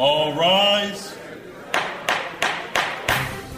[0.00, 1.14] All rise.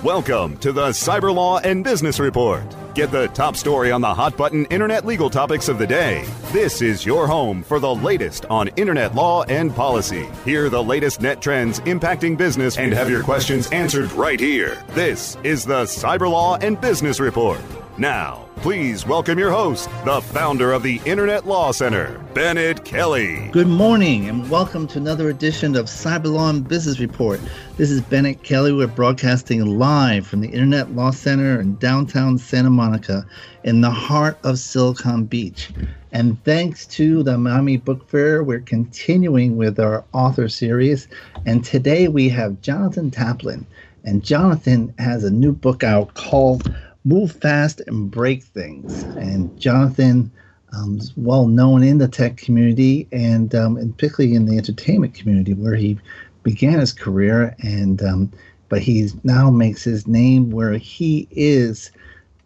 [0.02, 2.64] Welcome to the Cyber Law and Business Report.
[2.96, 6.24] Get the top story on the hot button internet legal topics of the day.
[6.50, 10.28] This is your home for the latest on internet law and policy.
[10.44, 14.82] Hear the latest net trends impacting business and have your questions answered right here.
[14.88, 17.60] This is the Cyber Law and Business Report.
[18.02, 23.48] Now, please welcome your host, the founder of the Internet Law Center, Bennet Kelley.
[23.52, 27.38] Good morning and welcome to another edition of Cyber Law and Business Report.
[27.76, 28.72] This is Bennet Kelley.
[28.72, 33.24] We're broadcasting live from the Internet Law Center in downtown Santa Monica
[33.62, 35.70] in the heart of Silicon Beach.
[36.10, 41.06] And thanks to the Miami Book Fair, we're continuing with our author series.
[41.46, 43.64] And today we have Jonathan Taplin.
[44.02, 46.68] And Jonathan has a new book out called
[47.04, 49.02] Move Fast and Break Things.
[49.16, 50.30] And Jonathan
[50.72, 55.14] um, is well known in the tech community and, um, and particularly in the entertainment
[55.14, 55.98] community where he
[56.42, 57.54] began his career.
[57.60, 58.32] And um,
[58.68, 61.90] but he now makes his name where he is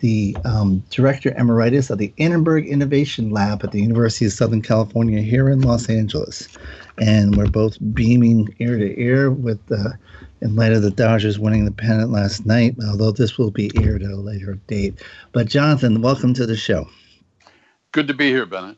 [0.00, 5.20] the um, director emeritus of the Annenberg Innovation Lab at the University of Southern California
[5.20, 6.48] here in Los Angeles.
[6.98, 9.98] And we're both beaming ear to ear with the
[10.40, 14.02] in light of the Dodgers winning the pennant last night, although this will be aired
[14.02, 15.02] at a later date.
[15.32, 16.86] But Jonathan, welcome to the show.
[17.92, 18.76] Good to be here, Bennett.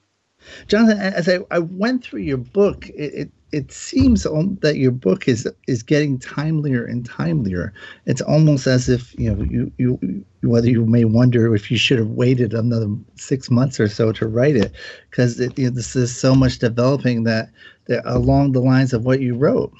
[0.68, 5.26] Jonathan, as I, I went through your book, it, it, it seems that your book
[5.26, 7.72] is is getting timelier and timelier.
[8.06, 11.98] It's almost as if you know you you whether you may wonder if you should
[11.98, 14.72] have waited another six months or so to write it,
[15.10, 17.50] because you know, this is so much developing that,
[17.88, 19.72] that along the lines of what you wrote.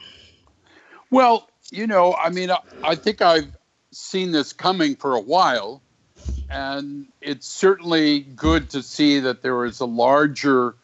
[1.10, 3.50] Well, you know, I mean, I, I think I've
[3.92, 5.82] seen this coming for a while,
[6.50, 10.74] and it's certainly good to see that there is a larger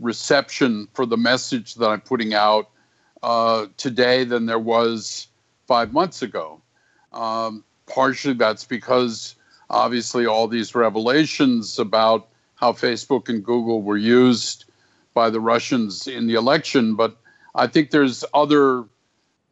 [0.00, 2.70] reception for the message that I'm putting out
[3.22, 5.28] uh, today than there was
[5.66, 6.60] five months ago.
[7.12, 9.36] Um, partially that's because
[9.70, 14.63] obviously all these revelations about how Facebook and Google were used
[15.14, 17.16] by the Russians in the election, but
[17.54, 18.84] I think there's other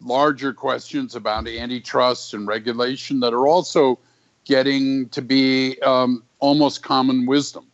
[0.01, 3.99] larger questions about antitrust and regulation that are also
[4.45, 7.67] getting to be um, almost common wisdom.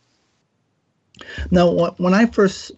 [1.51, 2.71] Now, when I first,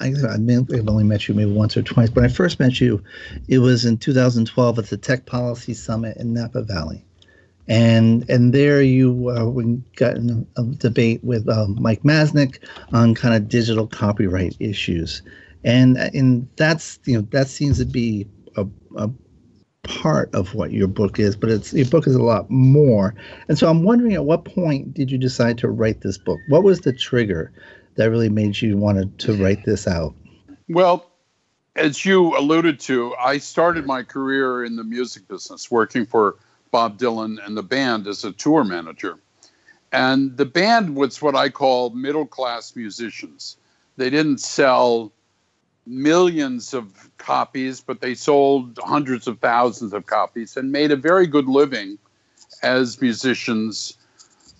[0.00, 3.02] I, mean, I've only met you maybe once or twice, but I first met you,
[3.48, 7.05] it was in 2012 at the Tech Policy Summit in Napa Valley.
[7.68, 12.58] And and there you uh, we got in a debate with um, Mike Masnick
[12.92, 15.22] on kind of digital copyright issues,
[15.64, 18.66] and and that's you know that seems to be a,
[18.96, 19.10] a
[19.82, 23.14] part of what your book is, but it's your book is a lot more.
[23.48, 26.38] And so I'm wondering, at what point did you decide to write this book?
[26.48, 27.52] What was the trigger
[27.96, 30.14] that really made you want to write this out?
[30.68, 31.10] Well,
[31.76, 36.36] as you alluded to, I started my career in the music business, working for
[36.70, 39.18] Bob Dylan and the band as a tour manager.
[39.92, 43.56] And the band was what I call middle class musicians.
[43.96, 45.12] They didn't sell
[45.86, 51.26] millions of copies, but they sold hundreds of thousands of copies and made a very
[51.26, 51.98] good living
[52.62, 53.96] as musicians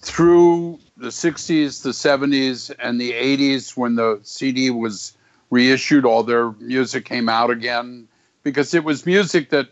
[0.02, 5.16] through the 60s, the 70s, and the 80s when the CD was
[5.50, 6.04] reissued.
[6.04, 8.06] All their music came out again
[8.42, 9.70] because it was music that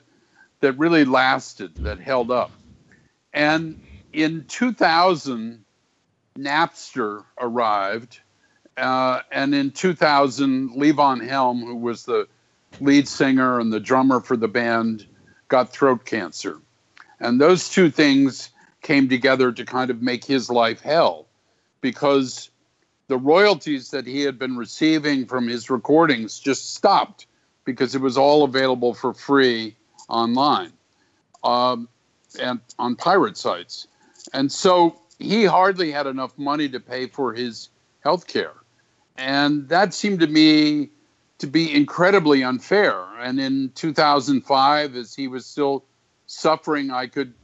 [0.64, 2.50] that really lasted, that held up.
[3.32, 3.80] And
[4.12, 5.64] in 2000,
[6.38, 8.20] Napster arrived
[8.76, 12.26] uh, and in 2000, Levon Helm, who was the
[12.80, 15.06] lead singer and the drummer for the band,
[15.48, 16.60] got throat cancer.
[17.20, 18.50] And those two things
[18.82, 21.26] came together to kind of make his life hell
[21.80, 22.50] because
[23.08, 27.26] the royalties that he had been receiving from his recordings just stopped
[27.64, 29.76] because it was all available for free
[30.08, 30.72] online
[31.42, 31.88] um,
[32.40, 33.86] and on pirate sites.
[34.32, 37.68] And so he hardly had enough money to pay for his
[38.00, 38.54] health care.
[39.16, 40.90] And that seemed to me
[41.38, 43.02] to be incredibly unfair.
[43.20, 45.84] And in 2005, as he was still
[46.26, 47.34] suffering, I could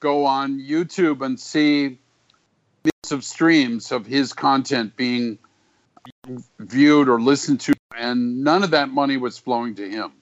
[0.00, 1.98] go on YouTube and see
[2.84, 5.38] millions of streams of his content being
[6.58, 10.12] viewed or listened to, and none of that money was flowing to him.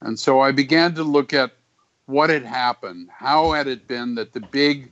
[0.00, 1.52] And so I began to look at
[2.06, 3.08] what had happened.
[3.12, 4.90] How had it been that the big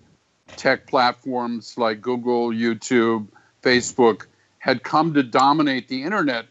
[0.57, 3.29] tech platforms like Google, YouTube,
[3.63, 4.27] Facebook
[4.59, 6.47] had come to dominate the internet,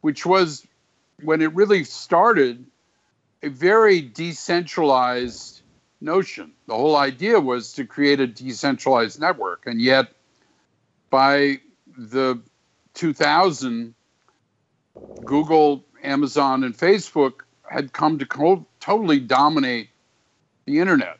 [0.00, 0.66] which was,
[1.22, 2.64] when it really started,
[3.42, 5.62] a very decentralized
[6.00, 6.52] notion.
[6.66, 9.66] The whole idea was to create a decentralized network.
[9.66, 10.12] And yet,
[11.10, 11.60] by
[11.96, 12.40] the
[12.94, 13.94] 2000,
[15.24, 19.88] Google, Amazon, and Facebook had come to co- totally dominate
[20.66, 21.18] the internet.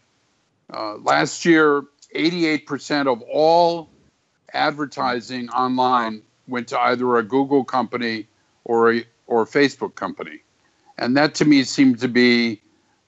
[0.73, 1.83] Uh, last year,
[2.15, 3.89] 88% of all
[4.53, 8.27] advertising online went to either a Google company
[8.65, 10.43] or a or a Facebook company,
[10.99, 12.61] and that to me seemed to be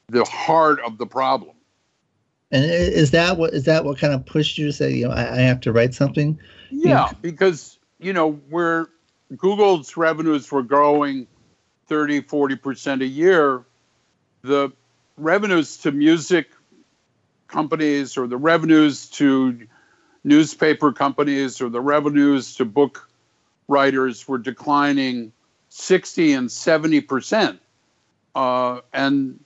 [0.09, 1.55] the heart of the problem.
[2.51, 5.15] And is that what is that what kind of pushed you to say, you know,
[5.15, 6.39] I, I have to write something?
[6.71, 7.09] Yeah, you know?
[7.21, 8.89] because you know where
[9.37, 11.27] Google's revenues were growing
[11.87, 13.65] 30, 40 percent a year,
[14.43, 14.71] the
[15.17, 16.51] revenues to music
[17.49, 19.67] companies or the revenues to
[20.25, 23.09] newspaper companies or the revenues to book
[23.69, 25.33] writers were declining
[25.69, 27.61] 60 and 70 percent.
[28.35, 29.39] Uh, and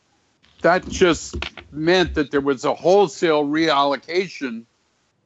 [0.63, 1.37] that just
[1.71, 4.65] meant that there was a wholesale reallocation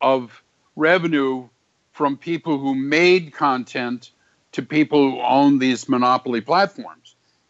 [0.00, 0.42] of
[0.76, 1.48] revenue
[1.92, 4.10] from people who made content
[4.52, 7.01] to people who own these monopoly platforms.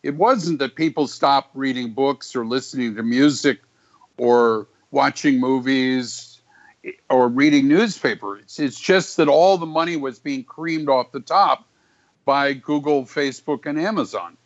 [0.02, 3.60] It wasn't that people stopped reading books or listening to music
[4.16, 6.40] or watching movies
[7.08, 8.58] or reading newspapers.
[8.58, 11.68] It's just that all the money was being creamed off the top
[12.24, 14.36] by Google, Facebook, and Amazon.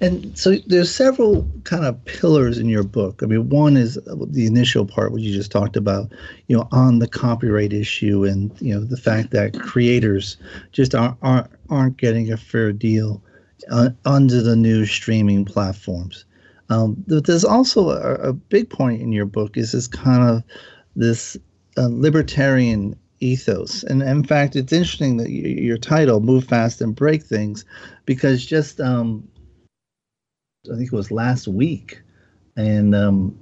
[0.00, 3.22] And so there's several kind of pillars in your book.
[3.22, 6.12] I mean, one is the initial part, what you just talked about,
[6.48, 10.36] you know, on the copyright issue and, you know, the fact that creators
[10.72, 13.22] just aren't, aren't, aren't getting a fair deal
[13.70, 16.24] uh, under the new streaming platforms.
[16.68, 20.44] Um, there's also a, a, big point in your book is this kind of
[20.94, 21.36] this
[21.76, 23.82] uh, libertarian ethos.
[23.82, 27.64] And in fact, it's interesting that y- your title, Move Fast and Break Things,
[28.06, 29.26] because just um,
[30.72, 32.00] I think it was last week,
[32.56, 33.38] and um,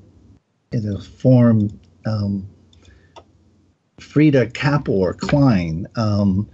[0.72, 2.48] in a forum, um,
[4.00, 6.48] Freada Kapor Klein um,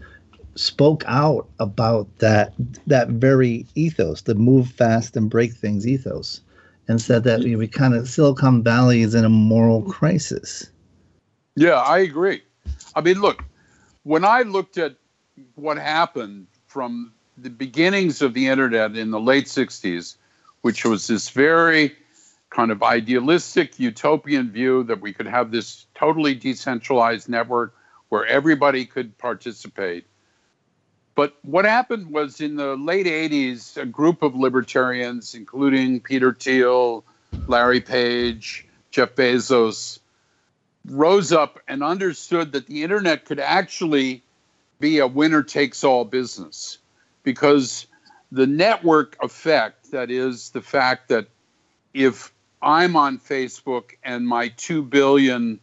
[0.57, 2.53] spoke out about that
[2.87, 6.41] that very ethos, the move fast and break things ethos,
[6.89, 10.71] and said that you know, we kind of Silicon Valley is in a moral crisis.
[11.57, 12.43] Yeah, I agree.
[12.95, 13.45] I mean, look,
[14.03, 14.97] when I looked at
[15.55, 20.17] what happened from the beginnings of the internet in the late 60s
[20.65, 21.95] which was this very
[22.49, 27.75] kind of idealistic utopian view that we could have this totally decentralized network
[28.09, 30.07] where everybody could participate.
[31.15, 37.05] But what happened was in the late 80s, a group of libertarians, including Peter Thiel,
[37.47, 40.01] Larry Page, Jeff Bezos,
[40.87, 44.23] rose up and understood that the internet could actually
[44.81, 46.79] be a winner takes all business
[47.23, 47.87] because
[48.33, 51.27] the network effect, that is the fact that
[51.95, 55.61] if I'm on Facebook and my 2 billion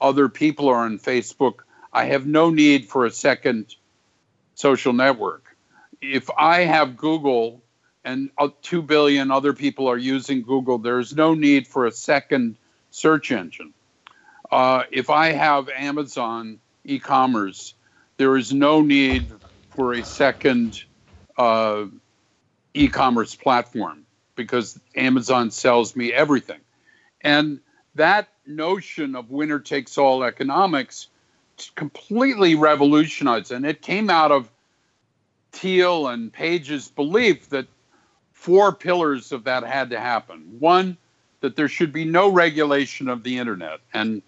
[0.00, 1.60] other people are on Facebook,
[1.92, 3.74] I have no need for a second
[4.54, 5.56] social network.
[6.00, 7.62] If I have Google
[8.04, 8.30] and
[8.62, 12.56] 2 billion other people are using Google, there's no need for a second
[12.90, 13.72] search engine.
[14.50, 17.74] Uh, if I have Amazon e commerce,
[18.16, 19.26] there is no need
[19.70, 20.84] for a second
[21.36, 21.86] uh,
[22.74, 24.04] e-commerce platform
[24.36, 26.60] because Amazon sells me everything.
[27.20, 27.60] And
[27.94, 31.08] that notion of winner takes all economics
[31.70, 34.50] completely revolutionized and it came out of
[35.54, 37.66] Thiel and Page's belief that
[38.32, 40.56] four pillars of that had to happen.
[40.58, 40.98] One,
[41.40, 43.80] that there should be no regulation of the internet.
[43.92, 44.22] And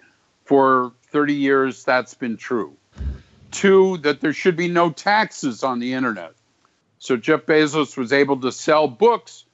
[0.44, 2.76] for 30 years, that's been true.
[3.50, 6.34] Two, that there should be no taxes on the internet.
[6.98, 9.44] So Jeff Bezos was able to sell books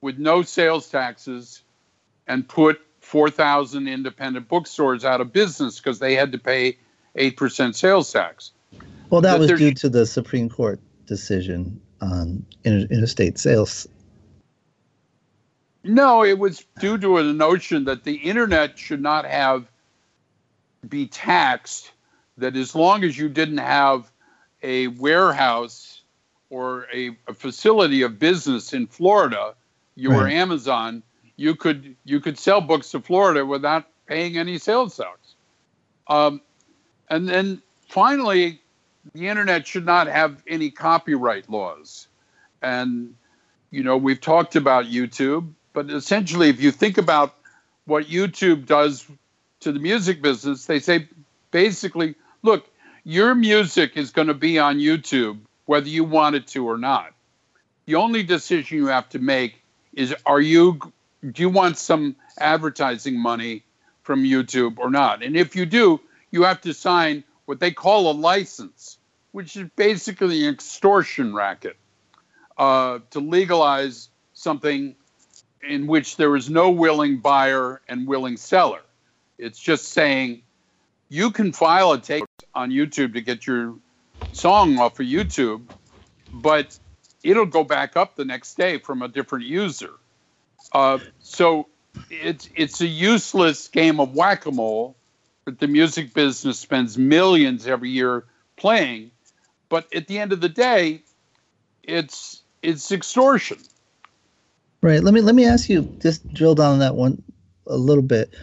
[0.00, 1.62] with no sales taxes
[2.26, 6.78] and put 4,000 independent bookstores out of business because they had to pay
[7.16, 8.52] 8% sales tax.
[9.10, 13.86] Well, that, that was due to the Supreme Court decision on inter- interstate sales
[15.84, 19.70] No, it was due to a notion that the internet should not have
[20.88, 21.92] be taxed.
[22.38, 24.10] That as long as you didn't have
[24.62, 26.02] a warehouse
[26.50, 29.54] or a, a facility of business in Florida,
[29.96, 30.32] you were Right.
[30.34, 31.02] Amazon.
[31.36, 35.34] You could you could sell books to Florida without paying any sales tax.
[36.08, 36.40] Um,
[37.12, 38.58] and then finally,
[39.12, 42.08] the internet should not have any copyright laws.
[42.62, 43.14] And
[43.70, 47.34] you know, we've talked about YouTube, but essentially, if you think about
[47.84, 49.06] what YouTube does
[49.60, 51.06] to the music business, they say
[51.50, 52.66] basically, look,
[53.04, 57.12] your music is going to be on YouTube whether you want it to or not.
[57.84, 60.80] The only decision you have to make is are you
[61.30, 63.64] do you want some advertising money
[64.02, 65.22] from YouTube or not?
[65.22, 66.00] And if you do,
[66.32, 68.98] you have to sign what they call a license,
[69.30, 71.76] which is basically an extortion racket
[72.58, 74.96] uh, to legalize something
[75.62, 78.80] in which there is no willing buyer and willing seller.
[79.38, 80.42] It's just saying
[81.08, 82.24] you can file a take
[82.54, 83.74] on YouTube to get your
[84.32, 85.62] song off of YouTube,
[86.32, 86.78] but
[87.22, 89.92] it'll go back up the next day from a different user.
[90.72, 91.66] Uh, so
[92.10, 94.96] it's it's a useless game of whack-a-mole
[95.44, 98.24] the music business spends millions every year
[98.56, 99.10] playing,
[99.68, 101.02] but at the end of the day,
[101.82, 103.58] it's it's extortion.
[104.82, 105.02] Right.
[105.02, 107.22] Let me let me ask you just drill down on that one
[107.66, 108.34] a little bit.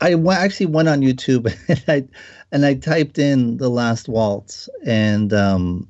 [0.00, 2.08] I actually went on YouTube and I
[2.52, 5.88] and I typed in the last waltz and um,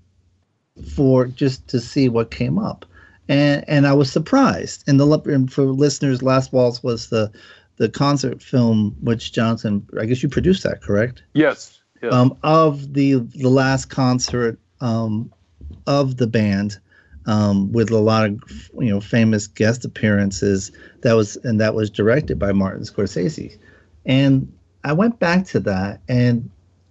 [0.95, 2.85] for just to see what came up,
[3.29, 4.85] and and I was surprised.
[4.87, 7.31] And the and for listeners, last waltz was the
[7.81, 11.23] the concert film which Jonathan, I guess you produced that, correct?
[11.33, 11.81] Yes.
[12.03, 12.13] yes.
[12.13, 15.33] um, of the the last concert um,
[15.87, 16.79] of the band
[17.25, 20.71] um, with a lot of you know famous guest appearances.
[21.01, 23.59] That was and that was directed by Martin Scorsese,
[24.05, 24.53] and
[24.85, 26.51] I went back to that and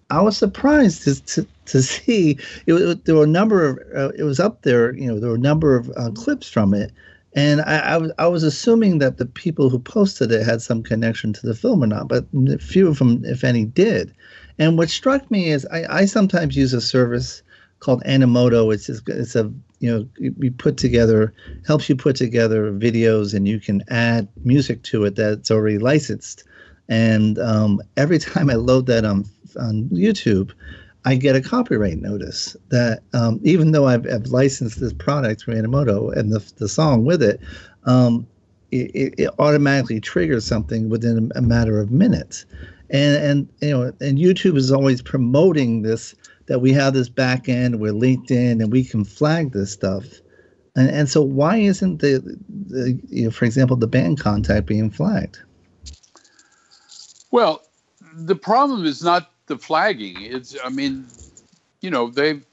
[0.09, 4.11] I was surprised to to, to see it, was- there were a number of uh,
[4.17, 6.91] it was up there you know there were a number of uh, clips from it.
[7.33, 10.81] And I, I, was, I was assuming that the people who posted it had some
[10.81, 12.25] connection to the film or not, but
[12.59, 14.13] few of them, if any, did.
[14.57, 17.43] And what struck me is I, I sometimes use a service
[17.79, 18.73] called Animoto.
[18.73, 21.33] It's just, it's a you know you put together
[21.65, 26.43] helps you put together videos and you can add music to it that's already licensed.
[26.89, 29.25] And um, every time I load that on
[29.57, 30.51] on YouTube,
[31.05, 35.55] I get a copyright notice that um, even though I've, I've licensed this product through
[35.55, 37.39] Animoto and the the song with it.
[37.85, 38.27] Um,
[38.71, 42.45] it, it- it automatically triggers something within a matter of minutes
[42.91, 46.15] and and you know and youtube is always promoting this
[46.47, 50.05] that we have this back end we're linked in and we can flag this stuff
[50.75, 52.19] and and so why isn't the,
[52.67, 55.39] the you know for example the band contact being flagged
[57.31, 57.61] Well,
[58.13, 60.21] the problem is not the flagging.
[60.21, 61.07] It's, I mean,
[61.81, 62.45] you know, they've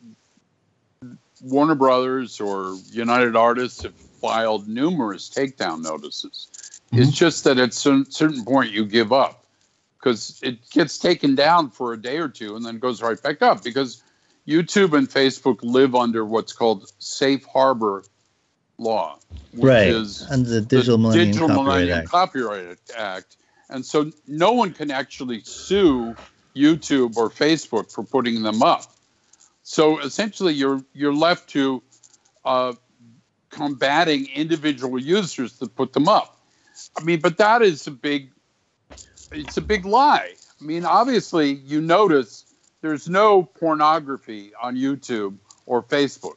[1.43, 6.49] Warner Brothers or United Artists have filed numerous takedown notices.
[6.91, 7.03] Mm-hmm.
[7.03, 9.45] It's just that at some certain point you give up
[9.99, 13.43] because it gets taken down for a day or two and then goes right back
[13.43, 14.03] up because
[14.47, 18.05] YouTube and Facebook live under what's called safe harbor
[18.79, 19.19] law,
[19.53, 23.37] which is under the digital millennium Digital copyright Millennium act Copyright Act.
[23.69, 26.15] And so no one can actually sue
[26.57, 28.85] YouTube or Facebook for putting them up.
[29.63, 31.83] So essentially, you're you're left to
[32.45, 32.73] uh,
[33.51, 36.41] combating individual users that put them up.
[36.99, 38.31] I mean, but that is a big
[39.33, 40.35] it's a big lie.
[40.61, 42.45] I mean, obviously, you notice
[42.81, 45.37] there's no pornography on YouTube
[45.67, 46.37] or Facebook.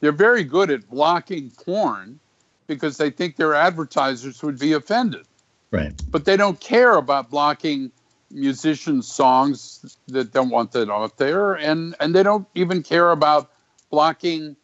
[0.00, 2.20] They're very good at blocking porn
[2.66, 5.26] because they think their advertisers would be offended
[5.72, 7.90] right but they don't care about blocking
[8.32, 13.50] musicians' songs that don't want that out there, and and they don't even care about
[13.90, 14.56] blocking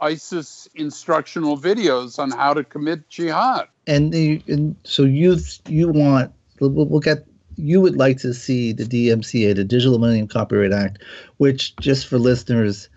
[0.00, 3.68] ISIS instructional videos on how to commit jihad.
[3.86, 8.84] and, the, and so you you want we'll, get you would like to see the
[8.84, 11.02] DMCA, the Digital Millennium Copyright Act,
[11.36, 12.88] which just for listeners,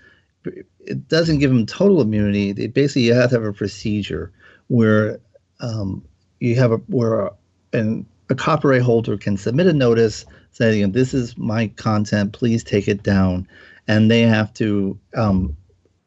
[0.80, 2.52] it doesn't give them total immunity.
[2.52, 4.32] They basically you have to have a procedure
[4.68, 5.20] where
[5.60, 6.04] um,
[6.40, 7.32] you have a where
[7.74, 12.34] an, a copyright holder can submit a notice saying you know, this is my content,
[12.34, 13.48] please take it down,
[13.88, 15.56] and they have to um,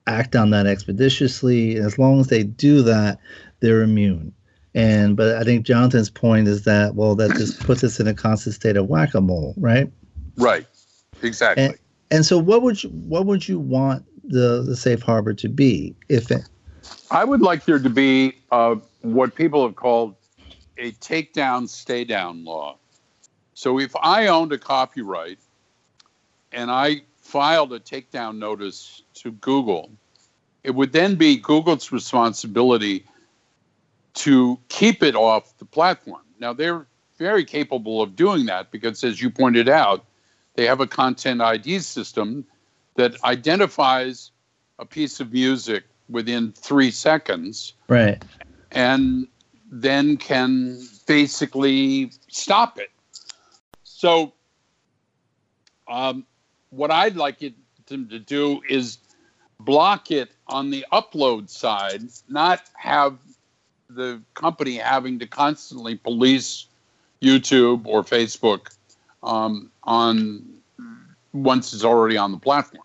[0.06, 1.76] act on that expeditiously.
[1.76, 3.18] And as long as they do that,
[3.60, 4.32] they're immune.
[4.74, 8.14] And but I think Jonathan's point is that well, that just puts us in a
[8.14, 9.90] constant state of whack-a-mole, right?
[10.36, 10.66] Right.
[11.22, 11.64] Exactly.
[11.64, 11.78] And,
[12.10, 15.94] and so, what would you what would you want the the safe harbor to be
[16.08, 16.42] if it?
[17.10, 20.14] I would like there to be uh, what people have called
[20.80, 22.76] a takedown, stay down law.
[23.54, 25.38] So if I owned a copyright
[26.50, 29.90] and I filed a takedown notice to Google,
[30.64, 33.04] it would then be Google's responsibility
[34.14, 36.22] to keep it off the platform.
[36.38, 36.87] Now, they're
[37.18, 40.04] very capable of doing that because, as you pointed out,
[40.54, 42.44] they have a content ID system
[42.96, 44.30] that identifies
[44.78, 47.75] a piece of music within three seconds.
[47.88, 48.22] Right.
[48.72, 49.28] And
[49.70, 52.90] then can basically stop it.
[53.84, 54.32] So,
[55.88, 56.26] um,
[56.70, 57.54] what I'd like it
[57.86, 58.98] to, to do is
[59.60, 63.18] block it on the upload side, not have
[63.88, 66.66] the company having to constantly police
[67.22, 68.74] YouTube or Facebook
[69.22, 70.44] um, on
[71.32, 72.84] once it's already on the platform.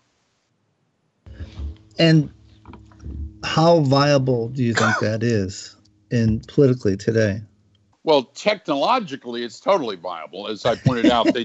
[1.98, 2.30] And
[3.42, 5.75] how viable do you think that is
[6.10, 7.40] in politically today?
[8.04, 10.46] Well, technologically, it's totally viable.
[10.46, 11.44] As I pointed out, they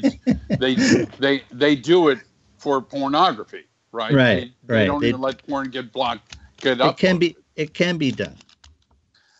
[0.60, 0.75] they
[1.20, 2.20] they they do it
[2.58, 4.13] for pornography, right?
[4.13, 4.51] Right.
[4.68, 4.80] They, right.
[4.82, 6.38] they don't They- even let porn get blocked.
[6.58, 7.36] Get it can be.
[7.56, 8.36] It can be done.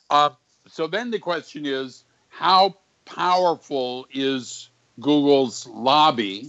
[0.10, 0.32] Uh,
[0.68, 2.76] so then the question is, how
[3.06, 6.48] powerful is Google's lobby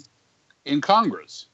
[0.65, 1.47] in Congress?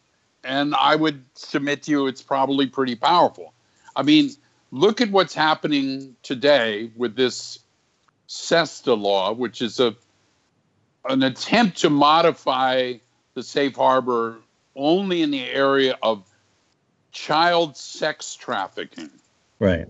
[0.45, 3.53] And I would submit to you it's probably pretty powerful.
[3.97, 4.31] I mean,
[4.71, 7.59] look at what's happening today with this
[8.27, 9.95] SESTA law, which is a
[11.09, 12.95] an attempt to modify
[13.35, 14.39] the safe harbor
[14.77, 16.27] only in the area of
[17.13, 19.11] child sex trafficking.
[19.59, 19.87] Right.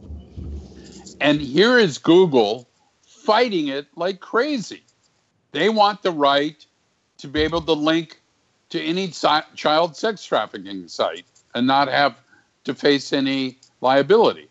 [1.20, 2.68] And here is Google
[3.04, 4.82] fighting it like crazy.
[5.52, 6.64] They want the right
[7.18, 8.20] to be able to link
[8.70, 12.16] to any si- child sex trafficking site and not have
[12.64, 14.48] to face any liability.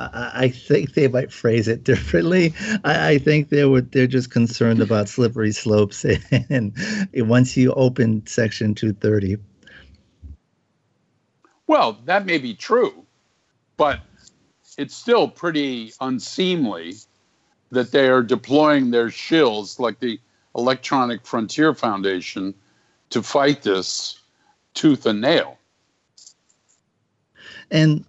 [0.00, 2.54] I, I think they might phrase it differently.
[2.84, 6.04] I, I think they were they're just concerned about slippery slopes,
[6.50, 6.72] and
[7.14, 9.36] once you open Section 230,
[11.66, 13.04] Well, that may be true,
[13.76, 14.00] but
[14.78, 16.94] it's still pretty unseemly
[17.70, 20.18] that they are deploying their shills like the
[20.56, 22.54] Electronic Frontier Foundation
[23.10, 24.18] to fight this
[24.74, 25.58] tooth and nail.
[27.70, 28.04] and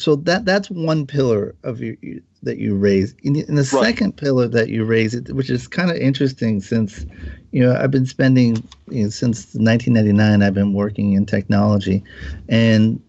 [0.00, 3.14] so that that's one pillar of you, you that you raise.
[3.22, 3.84] In, the- in the Right.
[3.84, 7.04] second pillar that you raise, it which is kind of interesting, since
[7.52, 12.02] you know I've been spending you know, since 1999, I've been working in technology,
[12.48, 13.00] and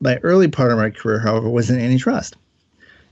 [0.00, 2.36] my early part of my career, however, was in antitrust.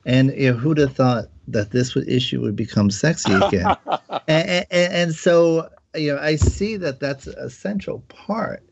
[0.05, 3.77] And you know, who'd have thought that this would, issue would become sexy again?
[4.29, 8.63] and, and, and so you know, I see that that's a central part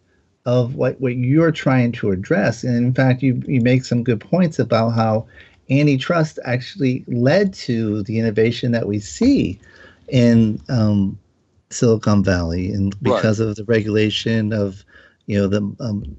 [0.47, 2.65] of what, what you're trying to address.
[2.65, 5.27] And in fact, you, you make some good points about how
[5.71, 9.61] antitrust actually led to the innovation that we see
[10.09, 11.19] in um,
[11.71, 14.85] Silicon Valley, and because of the regulation of
[15.27, 16.17] you know the um,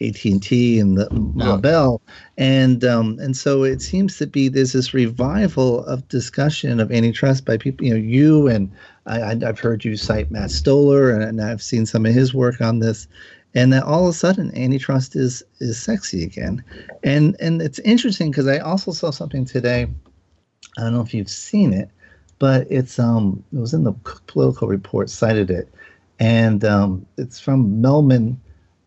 [0.00, 2.00] AT&T and the Ma Bell,
[2.38, 7.44] and um, and so it seems to be there's this revival of discussion of antitrust
[7.44, 7.86] by people.
[7.86, 8.72] You know, you and
[9.06, 12.60] I, I've heard you cite Matt Stoller, and, and I've seen some of his work
[12.62, 13.06] on this.
[13.54, 16.64] And then all of a sudden, antitrust is is sexy again,
[17.04, 19.86] and and it's interesting because I also saw something today.
[20.76, 21.88] I don't know if you've seen it,
[22.38, 23.92] but it's um it was in the
[24.26, 25.72] Political Report cited it,
[26.18, 28.36] and um, it's from Mehlman,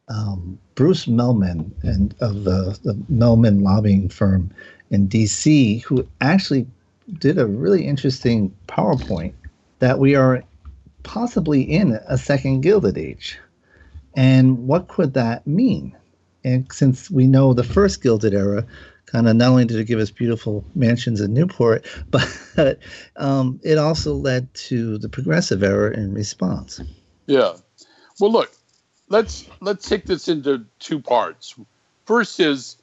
[0.09, 4.51] um, Bruce Mehlman, and of the the Mehlman lobbying firm
[4.89, 6.65] in D.C., who actually
[7.19, 9.33] did a really interesting PowerPoint
[9.79, 10.43] that we are
[11.03, 13.39] possibly in a second Gilded Age,
[14.17, 15.95] and what could that mean?
[16.43, 18.65] And since we know the first Gilded Era
[19.05, 22.79] kind of not only did it give us beautiful mansions in Newport, but
[23.15, 26.81] um, it also led to the progressive era in response.
[27.27, 27.53] Yeah.
[28.19, 28.51] Well, look,
[29.09, 31.55] let's let's take this into two parts.
[32.05, 32.77] First is,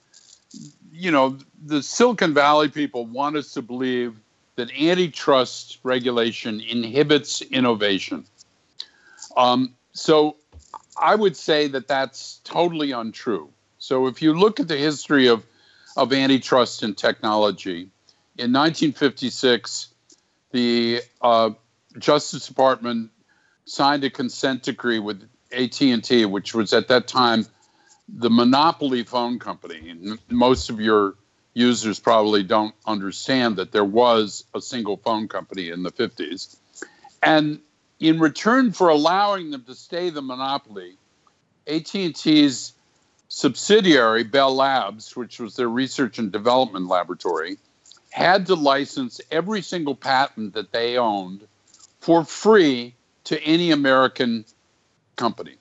[0.93, 4.15] you know, the Silicon Valley people want us to believe
[4.57, 8.25] that antitrust regulation inhibits innovation.
[9.37, 10.37] Um, so
[10.97, 13.51] I would say that that's totally untrue.
[13.79, 15.45] So if you look at the history of
[15.97, 17.89] of antitrust and technology,
[18.37, 19.95] in 1956,
[20.51, 21.51] the uh,
[21.99, 23.11] Justice Department
[23.65, 27.47] signed a consent decree with AT&T, which was at that time
[28.09, 29.89] the monopoly phone company.
[29.89, 31.15] And most of your
[31.55, 36.57] users probably don't understand that there was a single phone company in the 50s.
[37.23, 37.61] And
[38.01, 40.97] in return for allowing them to stay the monopoly,
[41.67, 42.73] AT&T's
[43.29, 47.59] subsidiary, Bell Labs, which was their research and development laboratory,
[48.11, 51.47] had to license every single patent that they owned
[52.01, 54.45] for free to any American
[55.17, 55.57] company.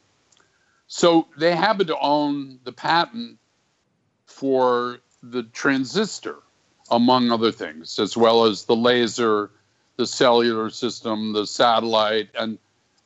[0.88, 3.40] So they happened to own the patent
[4.28, 6.38] for the transistor,
[6.92, 9.50] among other things, as well as the laser,
[9.96, 12.58] the cellular system, the satellite, and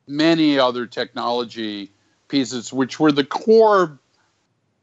[0.08, 1.92] many other technology
[2.28, 4.00] pieces, which were the core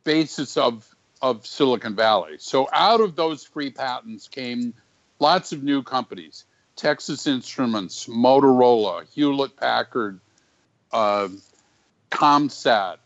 [0.05, 2.37] basis of, of Silicon Valley.
[2.39, 4.75] So out of those free patents came
[5.19, 6.45] lots of new companies.
[6.77, 10.21] Texas Instruments, Motorola, Hewlett Packard,
[10.93, 11.29] uh,
[12.11, 12.97] ComSat,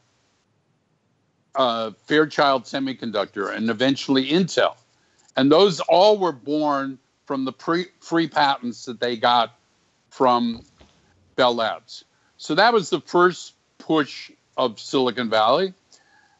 [1.55, 4.75] uh, Fairchild Semiconductor, and eventually Intel.
[5.37, 9.55] And those all were born from the pre- free patents that they got
[10.09, 10.63] from
[11.37, 12.05] Bell Labs.
[12.39, 15.75] So that was the first push of Silicon Valley.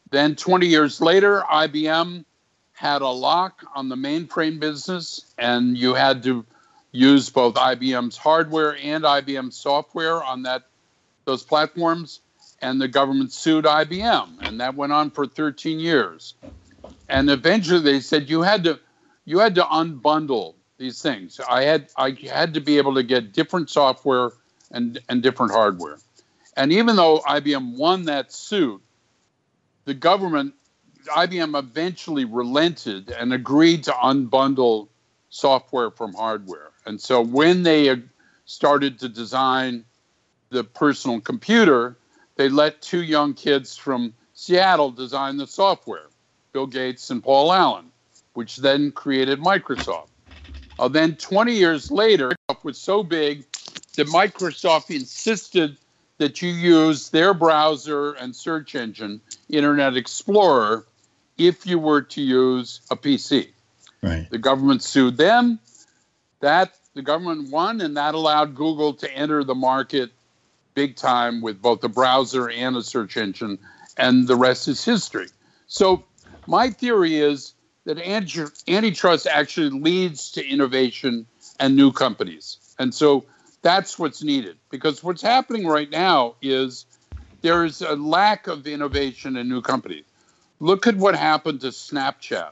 [0.09, 2.25] Then 20 years later, IBM
[2.73, 6.43] had a lock on the mainframe business, and you had to
[6.91, 10.63] use both IBM's hardware and IBM software on that
[11.25, 12.21] those platforms.
[12.63, 16.33] And the government sued IBM, and that went on for 13 years.
[17.07, 18.79] And eventually, they said you had to
[19.23, 21.39] you had to unbundle these things.
[21.47, 24.31] I had I had to be able to get different software
[24.71, 25.99] and and different hardware.
[26.57, 28.81] And even though IBM won that suit,
[29.85, 30.55] the government
[31.07, 34.87] IBM eventually relented and agreed to unbundle
[35.29, 36.71] software from hardware.
[36.85, 37.97] And so when they uh,
[38.45, 39.85] started to design
[40.49, 41.97] the personal computer,
[42.35, 46.07] they let two young kids from Seattle design the software,
[46.53, 47.91] Bill Gates and Paul Allen,
[48.33, 50.08] which then created Microsoft.
[50.79, 53.43] Uh, then 20 years later, it was so big
[53.97, 55.77] that Microsoft insisted
[56.19, 60.85] that you use their browser and search engine, Internet Explorer,
[61.37, 63.49] if you were to use a PC.
[64.01, 64.29] Right.
[64.29, 65.59] The government sued them.
[66.39, 70.11] That the government won, and that allowed Google to enter the market
[70.75, 73.59] big time with both the browser and a search engine,
[73.97, 75.27] and the rest is history.
[75.67, 76.05] So
[76.47, 77.53] my theory is
[77.89, 78.07] that
[78.67, 81.25] antitrust actually leads to innovation
[81.59, 82.57] and new companies.
[82.77, 83.25] And so
[83.63, 86.85] that's what's needed because what's happening right now is
[87.41, 90.05] there is a lack of innovation in new companies.
[90.59, 92.51] Look at what happened to Snapchat.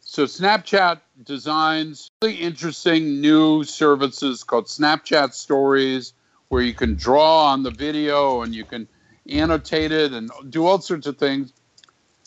[0.00, 6.12] So Snapchat designs really interesting new services called Snapchat Stories,
[6.48, 8.86] where you can draw on the video and you can
[9.30, 11.54] annotate it and do all sorts of things.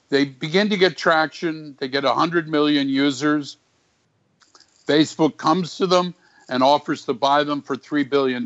[0.09, 1.75] They begin to get traction.
[1.79, 3.57] They get 100 million users.
[4.87, 6.13] Facebook comes to them
[6.47, 8.45] and offers to buy them for $3 billion.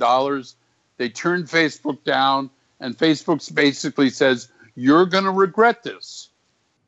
[0.97, 6.29] They turn Facebook down, and Facebook basically says, You're going to regret this.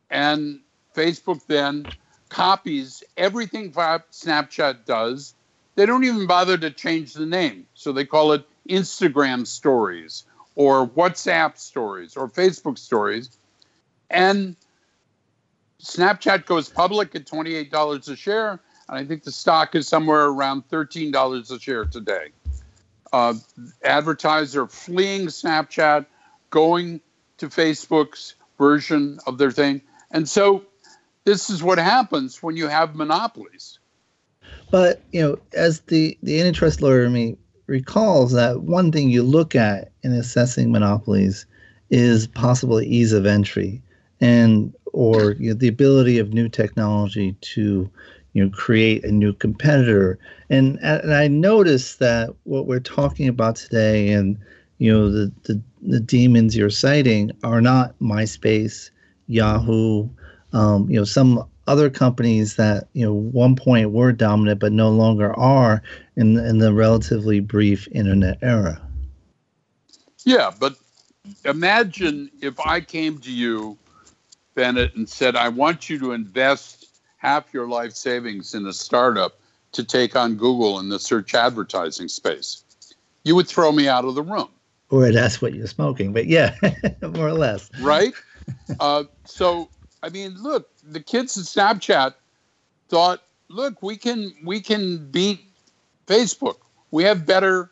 [0.09, 0.59] And
[0.95, 1.87] Facebook then
[2.29, 3.71] copies everything
[4.11, 5.33] Snapchat does.
[5.75, 7.65] They don't even bother to change the name.
[7.73, 13.37] So they call it Instagram stories or WhatsApp stories or Facebook stories.
[14.09, 14.55] And
[15.81, 18.59] Snapchat goes public at $28 a share
[18.91, 22.27] and I think the stock is somewhere around $13 a share today.
[23.13, 23.33] Uh,
[23.85, 26.05] advertisers are fleeing Snapchat,
[26.49, 26.99] going
[27.37, 29.81] to Facebook's version of their thing.
[30.11, 30.65] And so
[31.23, 33.79] this is what happens when you have monopolies.
[34.69, 39.55] But, you know, as the, the antitrust lawyer me recalls that one thing you look
[39.55, 41.45] at in assessing monopolies
[41.89, 43.81] is possible ease of entry
[44.19, 47.89] and or you know, the ability of new technology to
[48.33, 50.19] you know create a new competitor.
[50.49, 54.37] And and i noticed that what we're talking about today and
[54.77, 58.89] you know the the, the demons you're citing are not myspace
[59.27, 60.09] yahoo
[60.53, 64.89] um, you know some other companies that you know one point were dominant but no
[64.89, 65.81] longer are
[66.15, 68.81] in in the relatively brief internet era.
[70.25, 70.75] Yeah but
[71.45, 73.77] imagine if i came to you
[74.55, 76.81] bennett and said i want you to invest
[77.21, 79.39] half your life savings in a startup
[79.73, 82.63] to take on Google in the search advertising space.
[83.23, 84.49] You would throw me out of the room.
[84.89, 86.55] Or that's what you're smoking, but yeah,
[87.01, 87.69] more or less.
[87.79, 88.13] Right?
[88.79, 89.69] uh, so,
[90.03, 92.15] I mean, look, the kids at Snapchat
[92.89, 95.39] thought, look, we can we can beat
[96.07, 96.57] Facebook.
[96.89, 97.71] We have better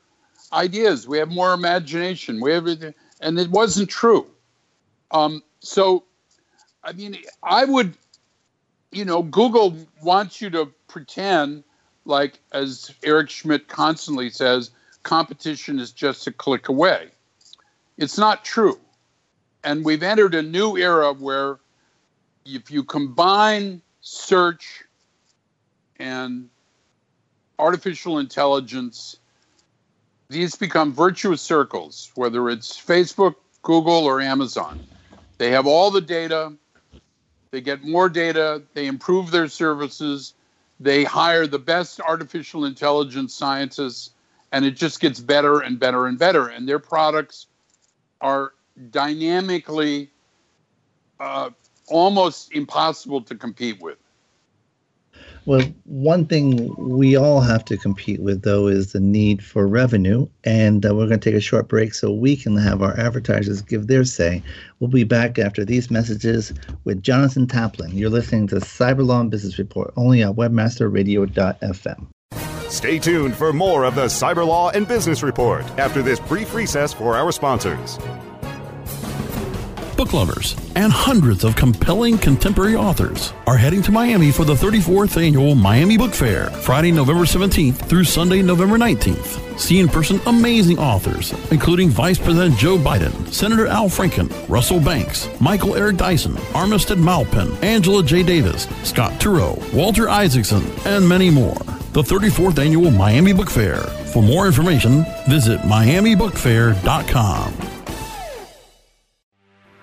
[0.54, 1.08] ideas.
[1.08, 2.39] We have more imagination.
[2.39, 4.28] We have, and it wasn't true.
[5.12, 6.06] Um, so,
[6.84, 7.94] I mean, I would
[8.92, 11.63] you know, Google wants you to pretend
[12.06, 14.72] like, as Eric Schmidt constantly says,
[15.04, 17.10] competition is just a click away.
[17.98, 18.80] It's not true.
[19.63, 21.60] And we've entered a new era where
[22.46, 24.84] if you combine search
[25.98, 26.50] and
[27.60, 29.18] artificial intelligence,
[30.30, 34.80] these become virtuous circles, whether it's Facebook, Google, or Amazon.
[35.38, 36.54] They have all the data,
[37.52, 40.34] they get more data, they improve their services,
[40.80, 44.12] they hire the best artificial intelligence scientists,
[44.52, 46.48] and it just gets better and better and better.
[46.48, 47.48] And their products
[48.22, 48.54] are
[48.92, 50.10] dynamically
[51.20, 51.50] uh,
[51.88, 53.98] almost impossible to compete with.
[55.45, 60.28] Well, one thing we all have to compete with, though, is the need for revenue.
[60.43, 63.62] And uh, we're going to take a short break so we can have our advertisers
[63.62, 64.43] give their say.
[64.80, 67.93] We'll be back after these messages with Jonathan Taplin.
[67.93, 72.08] You're listening to Cyber Law and Business Report only on webmasterradio.fm.
[72.69, 76.93] Stay tuned for more of the Cyber Law and Business Report after this brief recess
[76.93, 77.97] for our sponsors
[80.00, 85.22] book lovers, and hundreds of compelling contemporary authors are heading to Miami for the 34th
[85.22, 89.60] annual Miami Book Fair, Friday, November 17th through Sunday, November 19th.
[89.60, 95.28] See in person amazing authors, including Vice President Joe Biden, Senator Al Franken, Russell Banks,
[95.42, 98.24] Michael Eric Dyson, Armistead Maupin, Angela J.
[98.24, 101.60] Davis, Scott Turow, Walter Isaacson, and many more.
[101.92, 103.82] The 34th annual Miami Book Fair.
[104.14, 107.68] For more information, visit miamibookfair.com.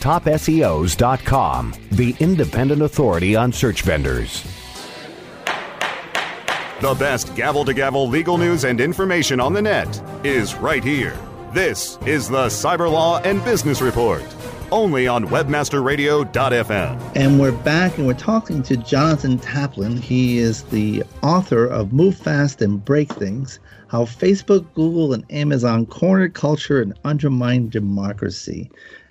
[0.00, 4.44] TopSEOs.com, the independent authority on search vendors.
[6.80, 11.14] The best gavel to gavel legal news and information on the net is right here.
[11.52, 14.24] This is the Cyberlaw and Business Report,
[14.72, 17.12] only on webmasterradio.fm.
[17.14, 19.98] And we're back and we're talking to Jonathan Taplin.
[20.00, 23.58] He is the author of Move Fast and Break Things
[23.88, 28.70] How Facebook, Google, and Amazon Cornered Culture and Undermined Democracy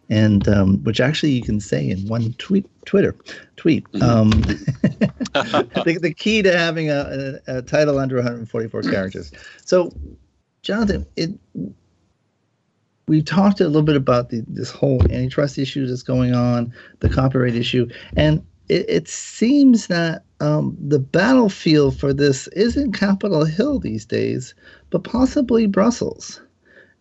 [0.10, 3.16] and um, which actually you can say in one tweet, Twitter
[3.56, 3.90] tweet.
[3.92, 4.04] Mm-hmm.
[4.04, 4.30] Um,
[5.86, 9.32] the, the, key to having a, a, a, title under 144 characters.
[9.64, 9.94] So,
[10.64, 11.32] Jonathan, it
[13.08, 17.10] we talked a little bit about the, this whole antitrust issue that's going on, the
[17.10, 23.80] copyright issue, and it, it seems that um, the battlefield for this isn't Capitol Hill
[23.80, 24.54] these days,
[24.90, 26.42] but possibly Brussels.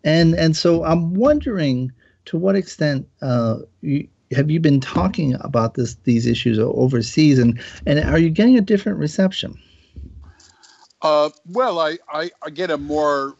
[0.03, 1.91] And and so I'm wondering
[2.29, 7.59] to what extent uh, you, have you been talking about this these issues overseas, and
[7.87, 9.59] and are you getting a different reception?
[11.01, 13.35] Uh, well, I, I, I get a more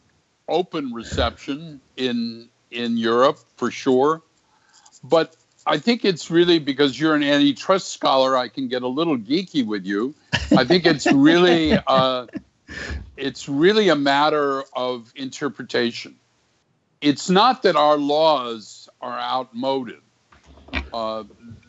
[0.48, 4.24] open reception in in Europe for sure,
[5.04, 5.36] but
[5.68, 8.36] I think it's really because you're an antitrust scholar.
[8.36, 10.16] I can get a little geeky with you.
[10.58, 12.26] I think it's really uh,
[13.18, 16.16] it's really a matter of interpretation.
[17.02, 20.02] It's not that our laws are outmoded.
[20.94, 21.24] Uh,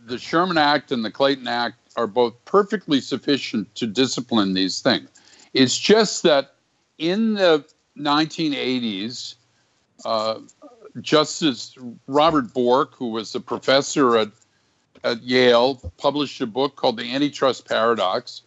[0.06, 5.08] the Sherman Act and the Clayton Act are both perfectly sufficient to discipline these things.
[5.52, 6.54] It's just that
[6.98, 7.64] in the
[7.98, 9.34] 1980s,
[10.04, 10.40] uh,
[11.00, 14.28] Justice Robert Bork, who was a professor at,
[15.04, 18.42] at Yale, published a book called The Antitrust Paradox,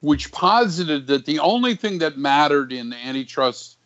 [0.00, 3.78] which posited that the only thing that mattered in antitrust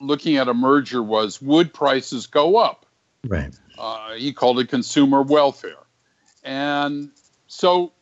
[0.00, 2.86] looking at a merger was would prices go up?
[3.28, 3.54] Right.
[3.78, 5.84] Uh, he called it consumer welfare.
[6.44, 7.10] And
[7.46, 7.92] so,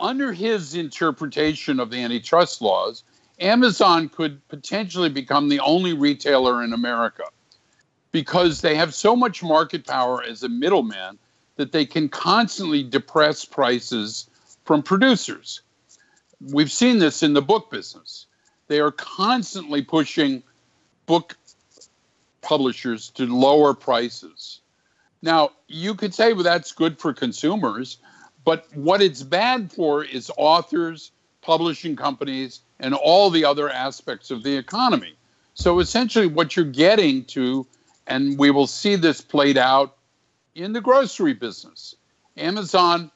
[0.00, 3.04] under his interpretation of the antitrust laws,
[3.40, 7.24] Amazon could potentially become the only retailer in America.
[8.12, 11.18] because they have so much market power as a middleman
[11.56, 14.30] that they can constantly depress prices
[14.64, 15.62] from producers.
[16.40, 18.26] We've seen this in the book business.
[18.68, 20.44] They are constantly pushing
[21.06, 21.36] book
[22.44, 24.60] publishers to lower prices.
[25.22, 27.98] Now, you could say, well, that's good for consumers,
[28.44, 34.42] but what it's bad for is authors, publishing companies, and all the other aspects of
[34.42, 35.14] the economy.
[35.54, 37.66] So essentially, what you're getting to,
[38.06, 39.96] and we will see this played out
[40.54, 41.94] in the grocery business,
[42.36, 43.10] Amazon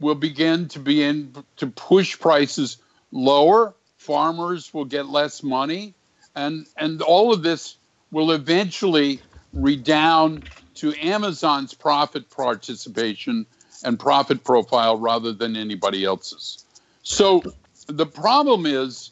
[0.00, 2.78] will begin to be in to push prices
[3.12, 3.74] lower.
[3.98, 5.94] Farmers will get less money,
[6.34, 7.76] and and all of this
[8.12, 9.20] will eventually
[9.52, 13.46] redound to Amazon's profit participation
[13.84, 16.64] and profit profile rather than anybody else's.
[17.02, 17.42] So
[17.88, 19.10] the problem is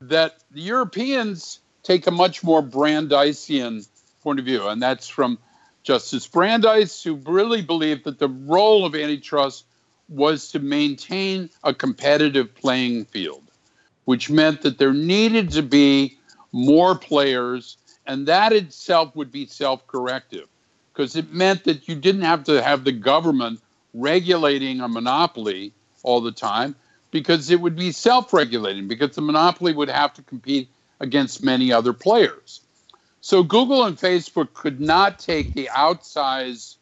[0.00, 3.86] that the Europeans take a much more Brandeisian
[4.22, 5.38] point of view, and that's from
[5.82, 9.64] Justice Brandeis, who really believed that the role of antitrust
[10.08, 13.42] was to maintain a competitive playing field,
[14.04, 16.18] which meant that there needed to be
[16.52, 17.76] more players,
[18.08, 20.48] and that itself would be self corrective
[20.92, 23.60] because it meant that you didn't have to have the government
[23.94, 26.74] regulating a monopoly all the time
[27.10, 30.68] because it would be self regulating, because the monopoly would have to compete
[31.00, 32.62] against many other players.
[33.20, 36.76] So Google and Facebook could not take the outsized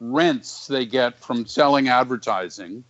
[0.00, 2.84] rents they get from selling advertising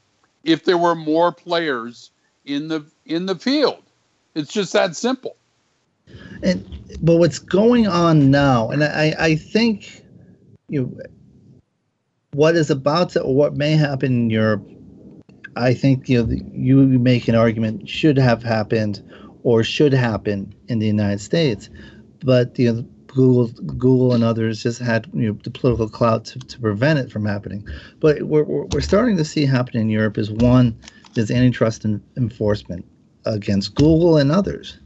[0.45, 2.11] if there were more players
[2.45, 3.83] in the in the field.
[4.35, 5.37] It's just that simple.
[6.43, 6.65] And
[7.03, 10.03] but what's going on now, and I, I think
[10.69, 11.03] you know,
[12.33, 14.67] what is about to or what may happen in Europe,
[15.57, 19.03] I think you know you make an argument should have happened
[19.43, 21.71] or should happen in the United States,
[22.21, 26.39] but you know Google, Google, and others just had you know, the political clout to,
[26.39, 27.67] to prevent it from happening.
[28.01, 30.79] But we're, we're starting to see happen in Europe is one,
[31.17, 32.85] is antitrust enforcement
[33.25, 34.79] against Google and others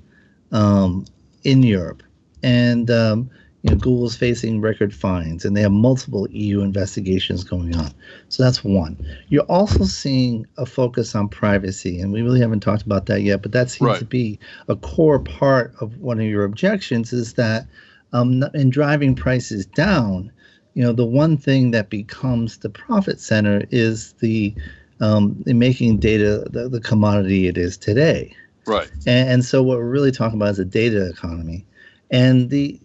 [0.53, 1.05] um,
[1.45, 2.03] in Europe,
[2.43, 3.31] and um,
[3.63, 7.93] you know Google's facing record fines, and they have multiple EU investigations going on.
[8.29, 8.97] So that's one.
[9.29, 13.43] You're also seeing a focus on privacy, and we really haven't talked about that yet,
[13.43, 13.99] but that seems right.
[13.99, 14.39] to be
[14.69, 17.67] a core part of one of your objections is that
[18.13, 20.31] um, and driving prices down,
[20.75, 24.55] you know, the one thing that becomes the profit center is the
[25.01, 28.35] um, making data the, the, commodity it is today.
[28.67, 28.89] Right.
[29.07, 31.67] And, and, so what we're really talking about is a data economy,
[32.11, 32.79] and the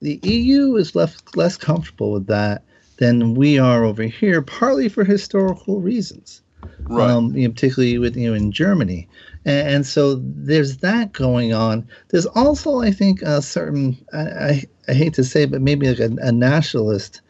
[0.00, 2.62] the EU is left less comfortable with that
[2.96, 6.42] than we are over here, partly for historical reasons.
[6.80, 7.08] Right.
[7.08, 9.08] Um, you know, particularly with you know in Germany,
[9.44, 11.86] and, and, so there's that going on.
[12.08, 16.00] There's also, I think, a certain I, I, I hate to say, but maybe like
[16.00, 17.22] a, a nationalist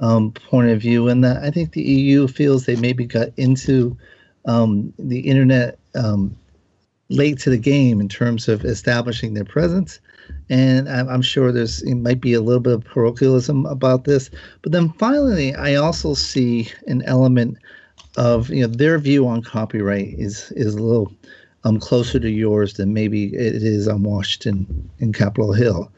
[0.00, 3.96] um, point of view, and that I think the EU feels they maybe got into
[4.44, 6.36] um, the internet um,
[7.08, 10.00] late to the game in terms of establishing their presence.
[10.48, 14.30] And I'm, I'm sure there's it might be a little bit of parochialism about this,
[14.62, 17.58] but then finally, I also see an element
[18.16, 21.12] of you know their view on copyright is is a little
[21.64, 25.90] um closer to yours than maybe it is on Washington in Capitol Hill.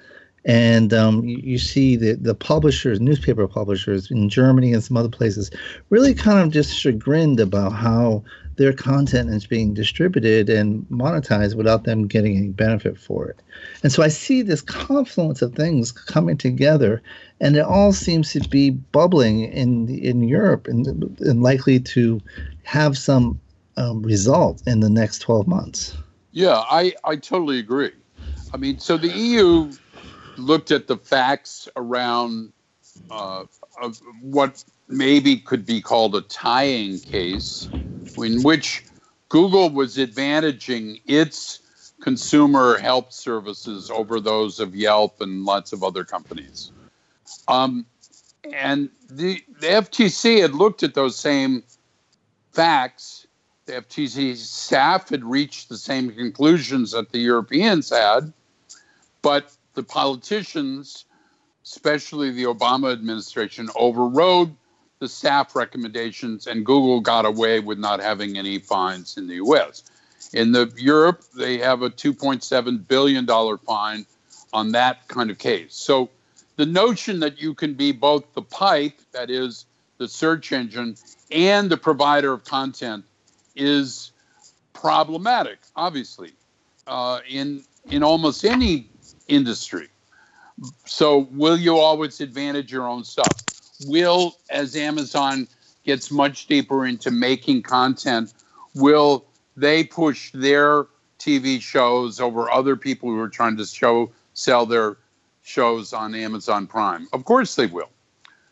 [0.46, 5.08] And um, you, you, see the, the publishers, newspaper publishers in Germany and some other
[5.08, 5.50] places,
[5.90, 8.22] really kind of just chagrined about how
[8.56, 13.40] their content is being distributed and monetized without them getting any benefit for it.
[13.82, 17.02] And so I see this confluence of things coming together,
[17.40, 20.86] and it all seems to be bubbling in in Europe and,
[21.20, 22.20] and likely to
[22.62, 23.38] have some
[23.76, 25.96] um, result in the next 12 months.
[26.32, 27.92] Yeah, I, I totally agree.
[28.52, 29.72] I mean, so the EU
[30.38, 32.52] looked at the facts around
[33.10, 33.44] uh,
[33.80, 37.68] of what maybe could be called a tying case,
[38.16, 38.84] in which
[39.28, 41.60] Google was advantaging its
[42.00, 46.70] consumer help services over those of Yelp and lots of other companies.
[47.48, 47.86] Um,
[48.52, 51.64] and the, the FTC had looked at those same
[52.52, 53.26] facts.
[53.66, 58.32] The FTC staff had reached the same conclusions that the Europeans had,
[59.22, 61.04] but the politicians,
[61.62, 64.56] especially the Obama administration, overrode
[64.98, 69.84] the staff recommendations, and Google got away with not having any fines in the U.S.
[70.32, 74.06] In the Europe, they have a 2.7 billion dollar fine
[74.54, 75.74] on that kind of case.
[75.74, 76.08] So
[76.56, 79.66] the notion that you can be both the pipe, that is
[79.98, 80.96] the search engine,
[81.30, 83.04] and the provider of content
[83.54, 84.12] is
[84.72, 85.58] problematic.
[85.76, 86.32] Obviously,
[86.86, 88.88] uh, in in almost any
[89.28, 89.88] industry.
[90.86, 93.28] So, will you always advantage your own stuff?
[93.86, 95.48] Will, as Amazon
[95.84, 98.32] gets much deeper into making content,
[98.74, 100.86] will they push their
[101.18, 104.96] TV shows over other people who are trying to show sell their
[105.42, 107.06] shows on Amazon Prime?
[107.12, 107.90] Of course they will.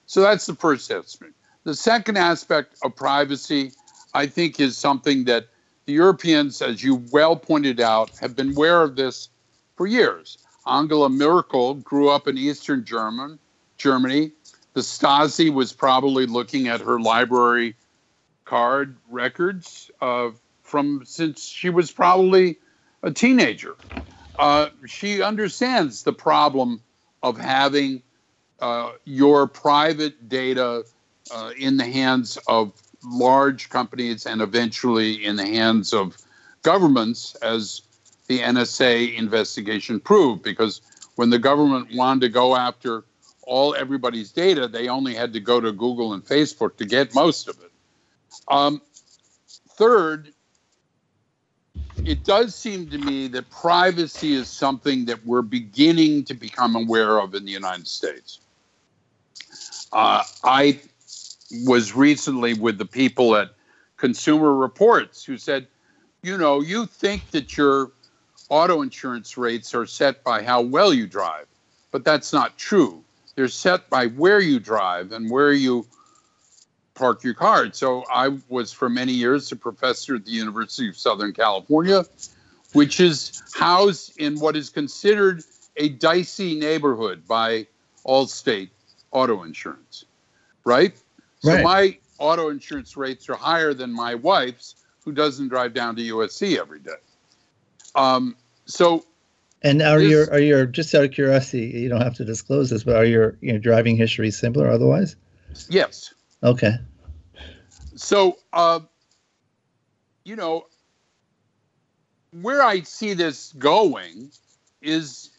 [0.06, 1.32] So that's the first aspect.
[1.64, 3.72] The second aspect of privacy,
[4.12, 5.48] I think, is something that
[5.86, 9.28] the Europeans, as you well pointed out, have been aware of this
[9.76, 10.38] for years.
[10.66, 13.38] Angela Merkel grew up in Eastern German,
[13.76, 14.32] Germany.
[14.72, 17.76] The Stasi was probably looking at her library
[18.44, 20.30] card records uh,
[20.62, 22.58] from since she was probably
[23.02, 23.76] a teenager.
[24.38, 26.82] Uh, she understands the problem
[27.22, 28.02] of having
[28.60, 30.84] uh, your private data
[31.30, 32.72] uh, in the hands of
[33.04, 36.16] large companies and eventually in the hands of
[36.62, 37.82] governments, as
[38.26, 40.42] the NSA investigation proved.
[40.42, 40.80] Because
[41.16, 43.04] when the government wanted to go after
[43.42, 47.48] all everybody's data, they only had to go to Google and Facebook to get most
[47.48, 47.70] of it.
[48.48, 48.80] Um,
[49.70, 50.32] third,
[52.04, 57.18] it does seem to me that privacy is something that we're beginning to become aware
[57.18, 58.40] of in the United States.
[59.92, 60.80] Uh, I
[61.66, 63.50] was recently with the people at
[63.96, 65.66] Consumer Reports who said,
[66.22, 67.92] you know, you think that your
[68.54, 71.46] auto insurance rates are set by how well you drive,
[71.90, 73.02] but that's not true.
[73.34, 75.84] They're set by where you drive and where you
[76.94, 77.72] park your car.
[77.72, 82.04] So I was for many years a professor at the University of Southern California,
[82.74, 85.42] which is housed in what is considered
[85.76, 87.66] a dicey neighborhood by
[88.06, 88.70] Allstate
[89.10, 90.04] auto insurance,
[90.64, 90.94] right?
[91.40, 96.02] So my auto insurance rates are higher than my wife's, who doesn't drive down to
[96.02, 96.92] USC every day.
[97.96, 98.36] Um,
[98.66, 99.04] so,
[99.62, 101.66] and are this, your are your just out of curiosity?
[101.78, 105.16] You don't have to disclose this, but are your you know driving history similar otherwise?
[105.68, 106.12] Yes.
[106.42, 106.74] Okay.
[107.96, 108.80] So, uh,
[110.24, 110.66] you know,
[112.42, 114.30] where I see this going
[114.82, 115.30] is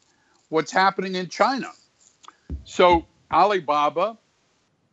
[0.50, 1.72] what's happening in China.
[2.64, 4.18] So Alibaba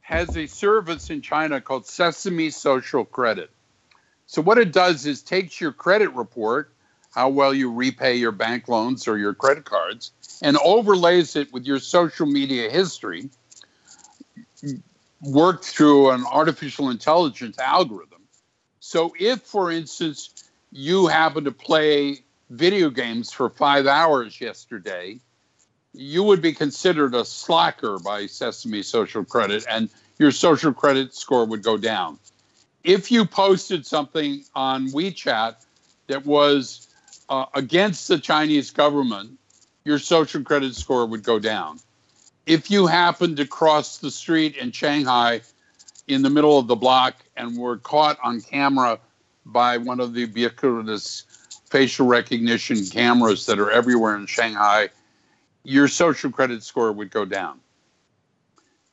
[0.01, 3.51] has a service in China called Sesame Social Credit.
[4.27, 6.72] So what it does is takes your credit report,
[7.15, 11.65] how well you repay your bank loans or your credit cards, and overlays it with
[11.65, 13.29] your social media history,
[15.21, 18.23] worked through an artificial intelligence algorithm.
[18.81, 20.31] So if, for instance,
[20.73, 25.21] you happen to play video games for five hours yesterday,
[25.95, 31.45] you would be considered a slacker by Sesame Social Credit, and your social credit score
[31.45, 32.19] would go down.
[32.85, 35.57] If you posted something on WeChat
[36.09, 36.89] that was
[37.29, 39.39] uh, against the Chinese government,
[39.85, 41.79] your social credit score would go down.
[42.47, 45.43] If you happened to cross the street in Shanghai
[46.09, 48.99] in the middle of the block and were caught on camera
[49.47, 51.25] by one of the ubiquitous
[51.71, 54.91] facial recognition cameras that are everywhere in Shanghai,
[55.65, 57.61] your social credit score would go down.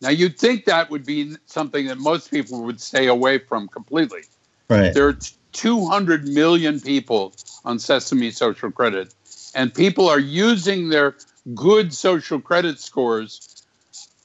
[0.01, 4.21] Now, you'd think that would be something that most people would stay away from completely.
[4.69, 4.93] Right.
[4.93, 5.17] There
[5.53, 7.33] 200 million people
[7.65, 9.13] on Sesame Social Credit,
[9.55, 11.15] and people are using their
[11.55, 13.63] good social credit scores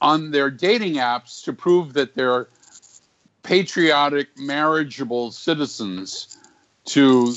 [0.01, 2.47] on their dating apps to prove that they're
[3.43, 6.37] patriotic, marriageable citizens
[6.85, 7.33] to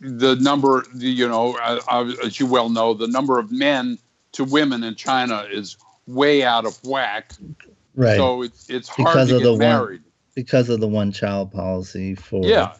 [0.00, 3.98] the number, you know, uh, uh, as you well know, the number of men
[4.32, 7.32] to women in China is way out of whack.
[7.94, 8.16] Right.
[8.16, 10.02] So it's it's hard because to of get the married.
[10.02, 12.74] One, because of the one child policy for yeah.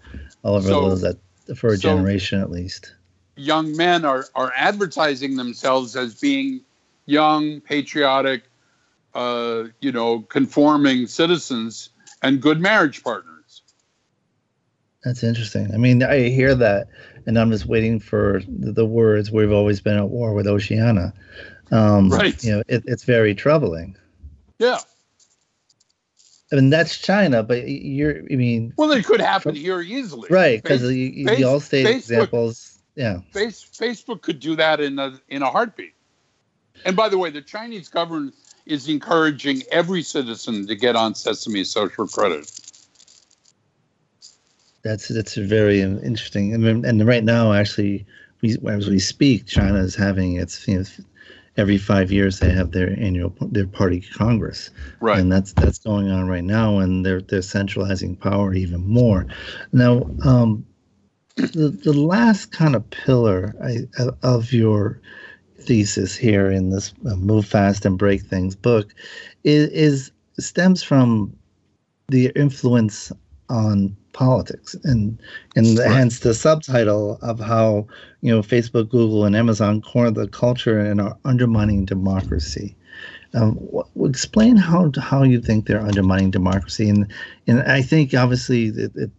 [0.45, 1.19] all of so, those that
[1.57, 2.95] for a so generation at least.
[3.35, 6.61] Young men are are advertising themselves as being
[7.07, 8.45] young, patriotic,
[9.15, 11.91] uh, you know, conforming citizens
[12.23, 13.63] and good marriage partners.
[15.05, 15.73] That's interesting.
[15.73, 16.89] I mean, I hear that,
[17.27, 19.31] and I'm just waiting for the, the words.
[19.31, 21.15] We've always been at war with Oceania.
[21.71, 22.43] Um, right.
[22.43, 23.97] You know, it, it's very troubling.
[24.59, 24.79] Yeah.
[26.53, 28.73] I mean, that's China, but you're, I mean.
[28.77, 30.29] Well, it could happen here easily.
[30.31, 33.21] Right, because the, the Allstate examples, yeah.
[33.33, 35.95] Face, Facebook could do that in a, in a heartbeat.
[36.85, 38.35] And by the way, the Chinese government
[38.65, 42.51] is encouraging every citizen to get on Sesame Social Credit.
[44.83, 48.07] That's that's very um, interesting, and and right now, actually,
[48.41, 50.85] we as we speak, China is having its you know
[51.57, 54.71] every five years they have their annual their party congress.
[55.01, 55.19] Right.
[55.19, 59.27] And that's that's going on right now and they're they're centralizing power even more.
[59.73, 60.67] Now um
[61.37, 63.87] the, the last kind of pillar I,
[64.23, 65.01] of your
[65.59, 68.95] thesis here in this uh, "Move Fast and Break Things" book
[69.45, 71.37] is, is stems from
[72.09, 73.13] the influence
[73.49, 75.21] on politics and
[75.57, 75.91] and right.
[75.91, 77.87] hence the subtitle of how
[78.23, 82.75] you know Facebook, Google, and Amazon corner the culture and are undermining democracy.
[83.35, 83.59] Um,
[84.05, 87.13] explain how how you think they're undermining democracy, and
[87.47, 89.11] and I think obviously that,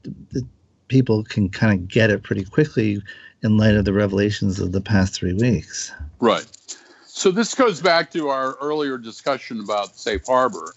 [0.88, 3.02] people can kind of get it pretty quickly
[3.44, 5.92] in light of the revelations of the past three weeks.
[6.20, 6.46] Right.
[7.06, 10.74] So this goes back to our earlier discussion about safe harbor,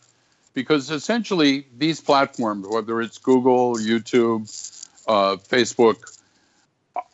[0.55, 4.43] because essentially these platforms, whether it's Google, YouTube,
[5.07, 6.19] uh, Facebook,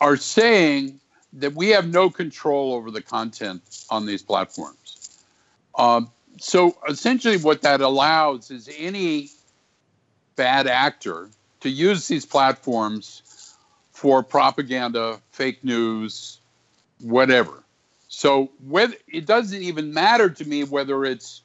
[0.01, 0.99] are saying
[1.33, 5.23] that we have no control over the content on these platforms.
[5.77, 9.29] Um, so essentially, what that allows is any
[10.35, 11.29] bad actor
[11.61, 13.55] to use these platforms
[13.91, 16.39] for propaganda, fake news,
[17.01, 17.63] whatever.
[18.07, 21.41] So whether it doesn't even matter to me whether it's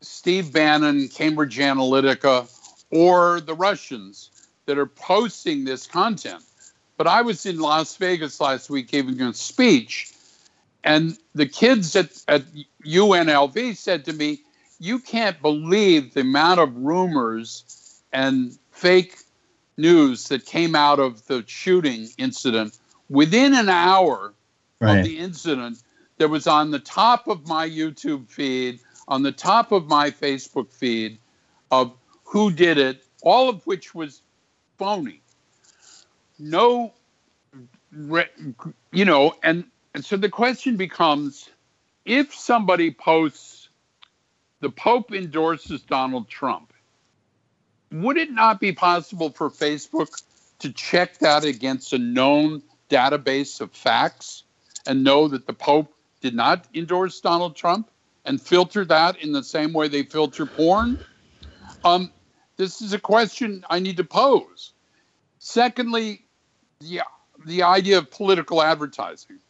[0.00, 2.50] Steve Bannon, Cambridge Analytica,
[2.90, 4.30] or the Russians
[4.66, 6.42] that are posting this content.
[6.96, 10.12] But I was in Las Vegas last week giving a speech,
[10.84, 12.44] and the kids at, at
[12.84, 14.42] UNLV said to me,
[14.78, 19.16] You can't believe the amount of rumors and fake
[19.76, 22.78] news that came out of the shooting incident
[23.08, 24.34] within an hour
[24.80, 24.98] right.
[24.98, 25.82] of the incident
[26.18, 28.80] that was on the top of my YouTube feed,
[29.10, 31.18] on the top of my Facebook feed
[31.72, 31.92] of
[32.24, 34.22] who did it, all of which was
[34.78, 35.20] phony.
[36.38, 36.94] No,
[37.92, 41.50] you know, and, and so the question becomes
[42.04, 43.68] if somebody posts,
[44.60, 46.72] the Pope endorses Donald Trump,
[47.90, 50.22] would it not be possible for Facebook
[50.60, 54.44] to check that against a known database of facts
[54.86, 57.90] and know that the Pope did not endorse Donald Trump
[58.30, 61.00] and filter that in the same way they filter porn?
[61.84, 62.12] Um,
[62.58, 64.72] this is a question I need to pose.
[65.40, 66.24] Secondly,
[66.78, 67.00] the,
[67.44, 69.40] the idea of political advertising.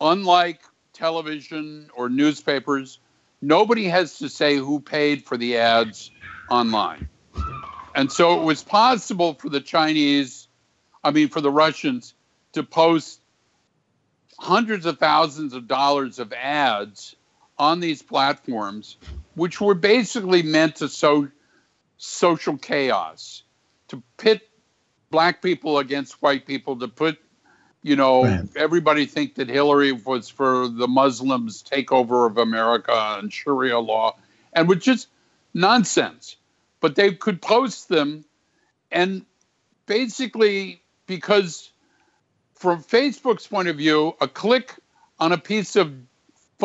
[0.00, 0.62] Unlike
[0.94, 2.98] television or newspapers,
[3.42, 6.10] nobody has to say who paid for the ads
[6.50, 7.06] online.
[7.94, 10.48] And so it was possible for the Chinese,
[11.04, 12.14] I mean, for the Russians
[12.52, 13.20] to post
[14.38, 17.16] hundreds of thousands of dollars of ads
[17.58, 18.96] on these platforms,
[19.34, 21.28] which were basically meant to sow
[21.96, 23.42] social chaos,
[23.88, 24.48] to pit
[25.10, 27.18] black people against white people, to put,
[27.82, 28.48] you know, right.
[28.56, 34.16] everybody think that Hillary was for the Muslims' takeover of America and Sharia law,
[34.52, 35.06] and which is
[35.54, 36.36] nonsense
[36.84, 38.26] but they could post them
[38.92, 39.24] and
[39.86, 41.70] basically because
[42.52, 44.74] from facebook's point of view a click
[45.18, 45.90] on a piece of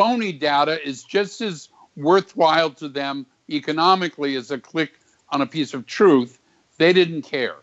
[0.00, 4.92] phony data is just as worthwhile to them economically as a click
[5.28, 6.38] on a piece of truth
[6.78, 7.56] they didn't care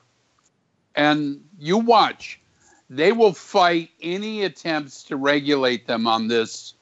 [0.94, 2.40] and you watch
[2.92, 6.76] they will fight any attempts to regulate them on this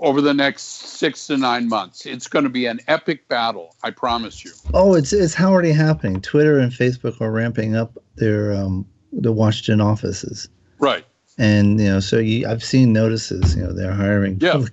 [0.00, 2.04] over the next six to nine months.
[2.04, 4.50] It's going to be an epic battle, I promise you.
[4.72, 6.20] Oh, it's it's already happening.
[6.20, 10.48] Twitter and Facebook are ramping up their um, the Washington offices.
[10.78, 11.04] Right.
[11.38, 13.56] And you know, so you, I've seen notices.
[13.56, 14.38] You know, they're hiring.
[14.40, 14.64] Yeah.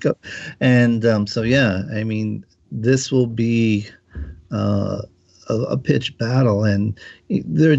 [0.59, 3.87] And um, so yeah, I mean, this will be
[4.51, 5.01] uh,
[5.49, 6.99] a, a pitch battle, and
[7.29, 7.77] there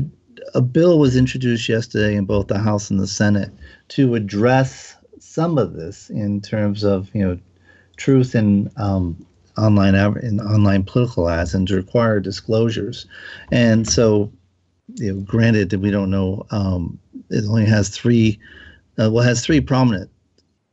[0.55, 3.51] a bill was introduced yesterday in both the House and the Senate
[3.89, 7.39] to address some of this in terms of you know
[7.97, 9.24] truth in um,
[9.59, 13.07] online in online political ads and to require disclosures.
[13.51, 14.33] And so,
[14.95, 16.99] you know, granted that we don't know, um,
[17.30, 18.39] it only has three.
[18.99, 20.11] Uh, well, has three prominent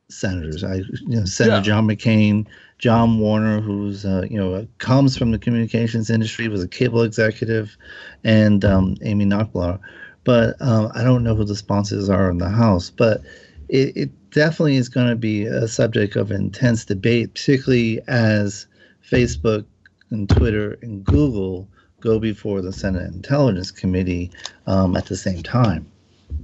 [0.10, 0.64] senators.
[0.64, 1.62] I, you know, Senator yeah.
[1.62, 2.48] John McCain,
[2.78, 7.78] John Warner, who's uh, you know comes from the communications industry, was a cable executive,
[8.24, 9.80] and um, Amy Klobuchar.
[10.24, 12.90] But um, I don't know who the sponsors are in the House.
[12.90, 13.22] But
[13.70, 18.68] it, it definitely is going to be a subject of intense debate, particularly as
[19.10, 19.66] Facebook
[20.12, 21.68] and Twitter and Google
[22.02, 24.32] go before the Senate Intelligence Committee
[24.68, 25.90] um, at the same time.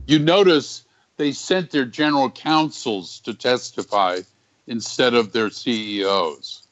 [0.08, 0.85] You notice
[1.18, 4.20] they sent their general counsels to testify
[4.68, 6.68] instead of their CEOs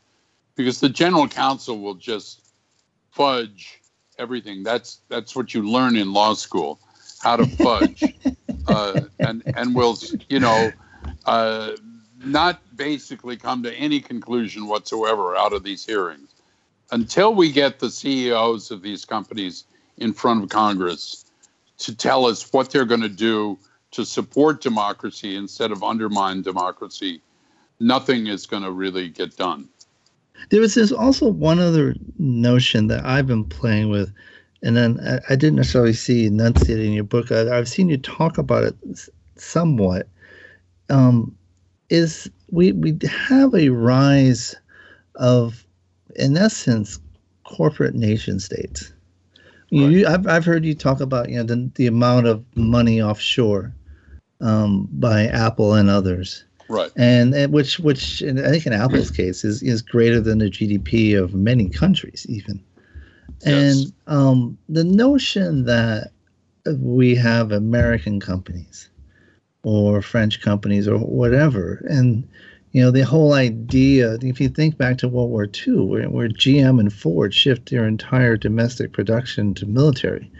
[0.56, 2.42] because the general counsel will just
[3.12, 3.80] fudge
[4.18, 4.64] everything.
[4.64, 6.80] That's that's what you learn in law school,
[7.22, 8.16] how to fudge,
[8.68, 9.98] uh, and and will
[10.30, 10.72] you know
[11.26, 11.72] uh,
[12.24, 16.30] not basically come to any conclusion whatsoever out of these hearings.
[16.92, 19.64] Until we get the CEOs of these companies
[19.98, 21.26] in front of Congress
[21.80, 23.58] to tell us what they're going to do
[23.94, 27.22] to support democracy instead of undermine democracy,
[27.80, 29.70] nothing is going to really get done.
[30.50, 34.12] There was this also one other notion that I've been playing with,
[34.64, 37.32] and then I, I didn't necessarily see enunciated in your book.
[37.32, 38.76] I, have seen you talk about it
[39.36, 40.08] somewhat.
[40.90, 41.36] Um,
[41.90, 44.56] is we we have a rise
[45.16, 45.66] of,
[46.16, 47.00] in essence,
[47.44, 48.92] corporate nation states.
[49.72, 49.90] Right.
[49.90, 53.74] You, I've, I've heard you talk about you know the, the amount of money offshore
[54.42, 56.44] um, by Apple and others.
[56.70, 56.92] Right.
[56.96, 61.22] And, and which which I think in Apple's case is is greater than the GDP
[61.22, 62.64] of many countries even.
[63.46, 63.84] Yes.
[63.86, 66.12] And um, the notion that
[66.66, 68.90] we have American companies
[69.64, 72.28] or French companies or whatever, and
[72.72, 74.18] you know the whole idea.
[74.22, 77.86] If you think back to World War II, where, where GM and Ford shift their
[77.86, 80.32] entire domestic production to military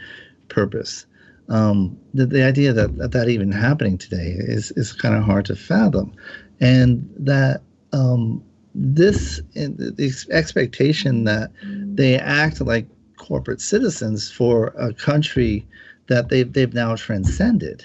[0.50, 1.06] purpose,
[1.50, 5.56] um, the, the idea that, that even happening today is, is kind of hard to
[5.56, 6.14] fathom.
[6.60, 12.88] And that um, this, the expectation that they act like
[13.18, 15.66] corporate citizens for a country
[16.08, 17.84] that they've, they've now transcended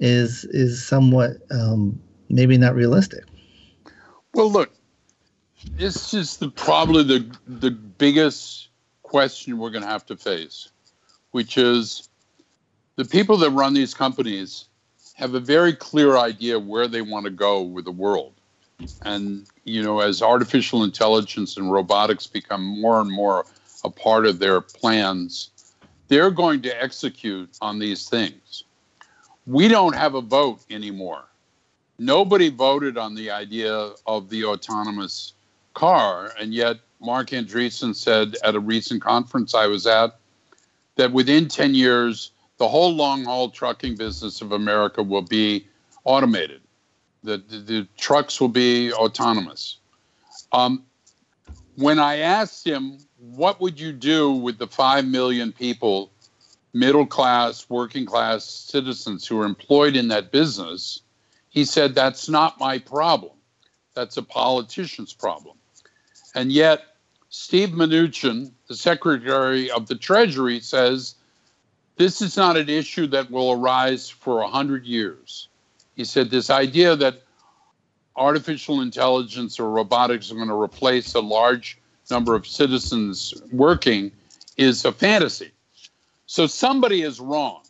[0.00, 3.24] is, is somewhat um, maybe not realistic.
[4.34, 4.70] Well, look,
[5.72, 8.68] this is the, probably the, the biggest
[9.02, 10.70] question we're going to have to face,
[11.32, 12.07] which is
[12.98, 14.64] the people that run these companies
[15.14, 18.34] have a very clear idea where they want to go with the world.
[19.02, 23.46] And, you know, as artificial intelligence and robotics become more and more
[23.84, 25.50] a part of their plans,
[26.08, 28.64] they're going to execute on these things.
[29.46, 31.22] We don't have a vote anymore.
[32.00, 35.34] Nobody voted on the idea of the autonomous
[35.74, 36.32] car.
[36.36, 40.16] And yet, Marc Andreessen said at a recent conference I was at
[40.96, 45.66] that within 10 years, the whole long haul trucking business of America will be
[46.04, 46.60] automated.
[47.22, 49.78] The, the, the trucks will be autonomous.
[50.52, 50.84] Um,
[51.76, 56.10] when I asked him, what would you do with the 5 million people,
[56.72, 61.02] middle class, working class citizens who are employed in that business?
[61.50, 63.32] He said, that's not my problem.
[63.94, 65.56] That's a politician's problem.
[66.34, 66.82] And yet,
[67.30, 71.14] Steve Mnuchin, the Secretary of the Treasury, says
[71.98, 75.48] this is not an issue that will arise for 100 years.
[75.96, 77.22] He said this idea that
[78.16, 81.78] artificial intelligence or robotics are going to replace a large
[82.10, 84.10] number of citizens working
[84.56, 85.50] is a fantasy.
[86.26, 87.62] So somebody is wrong.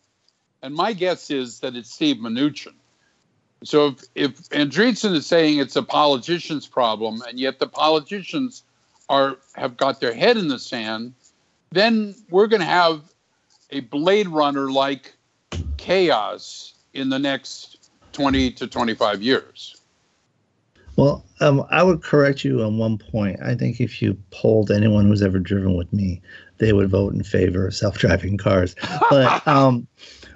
[0.61, 2.73] And my guess is that it's Steve Mnuchin.
[3.63, 8.63] So if, if Andreessen is saying it's a politician's problem, and yet the politicians
[9.09, 11.13] are have got their head in the sand,
[11.71, 13.01] then we're going to have
[13.71, 15.13] a Blade Runner like
[15.77, 19.75] chaos in the next 20 to 25 years.
[20.95, 23.39] Well, um, I would correct you on one point.
[23.41, 26.21] I think if you polled anyone who's ever driven with me,
[26.57, 28.75] they would vote in favor of self-driving cars.
[29.09, 29.87] But um,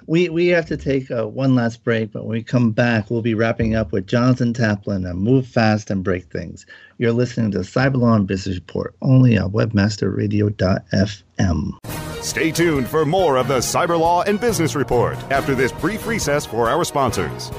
[0.06, 2.12] we we have to take uh, one last break.
[2.12, 5.90] But when we come back, we'll be wrapping up with Jonathan Taplin and Move Fast
[5.90, 6.64] and Break Things.
[6.96, 12.13] You're listening to Cyberlaw and Business Report only on WebmasterRadio.fm.
[12.24, 16.46] Stay tuned for more of the Cyber Law and Business Report after this brief recess
[16.46, 17.50] for our sponsors.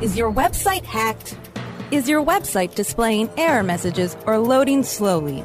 [0.00, 1.36] Is your website hacked?
[1.90, 5.44] Is your website displaying error messages or loading slowly?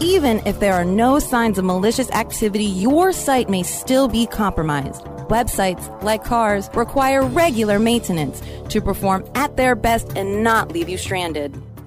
[0.00, 5.04] Even if there are no signs of malicious activity, your site may still be compromised.
[5.28, 10.98] Websites, like cars, require regular maintenance to perform at their best and not leave you
[10.98, 11.56] stranded.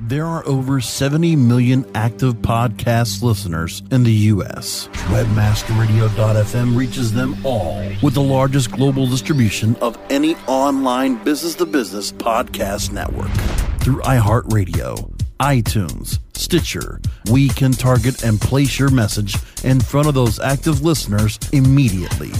[0.00, 4.88] There are over 70 million active podcast listeners in the U.S.
[5.06, 12.10] Webmasterradio.fm reaches them all with the largest global distribution of any online business to business
[12.10, 13.30] podcast network.
[13.82, 20.40] Through iHeartRadio, iTunes, Stitcher, we can target and place your message in front of those
[20.40, 22.32] active listeners immediately.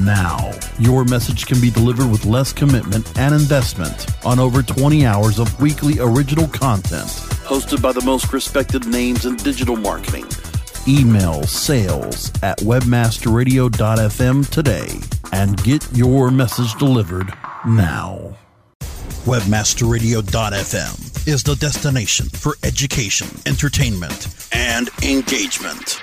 [0.00, 5.38] Now, your message can be delivered with less commitment and investment on over 20 hours
[5.38, 7.08] of weekly original content
[7.46, 10.26] hosted by the most respected names in digital marketing.
[10.88, 14.88] Email sales at webmasterradio.fm today
[15.32, 17.32] and get your message delivered
[17.64, 18.36] now.
[19.24, 26.02] Webmasterradio.fm is the destination for education, entertainment, and engagement.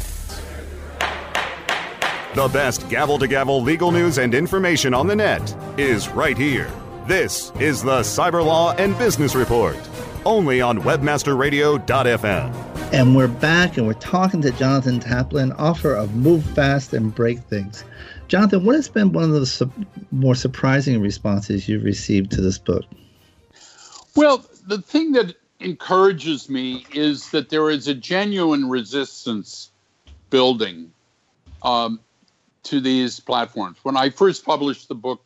[2.33, 6.71] The best gavel to gavel legal news and information on the net is right here.
[7.05, 9.77] This is the Cyber Law and Business Report,
[10.25, 12.93] only on webmasterradio.fm.
[12.93, 17.39] And we're back and we're talking to Jonathan Taplin, author of Move Fast and Break
[17.39, 17.83] Things.
[18.29, 19.69] Jonathan, what has been one of the su-
[20.11, 22.85] more surprising responses you've received to this book?
[24.15, 29.69] Well, the thing that encourages me is that there is a genuine resistance
[30.29, 30.93] building
[31.63, 31.99] um,
[32.63, 33.77] to these platforms.
[33.83, 35.23] When I first published the book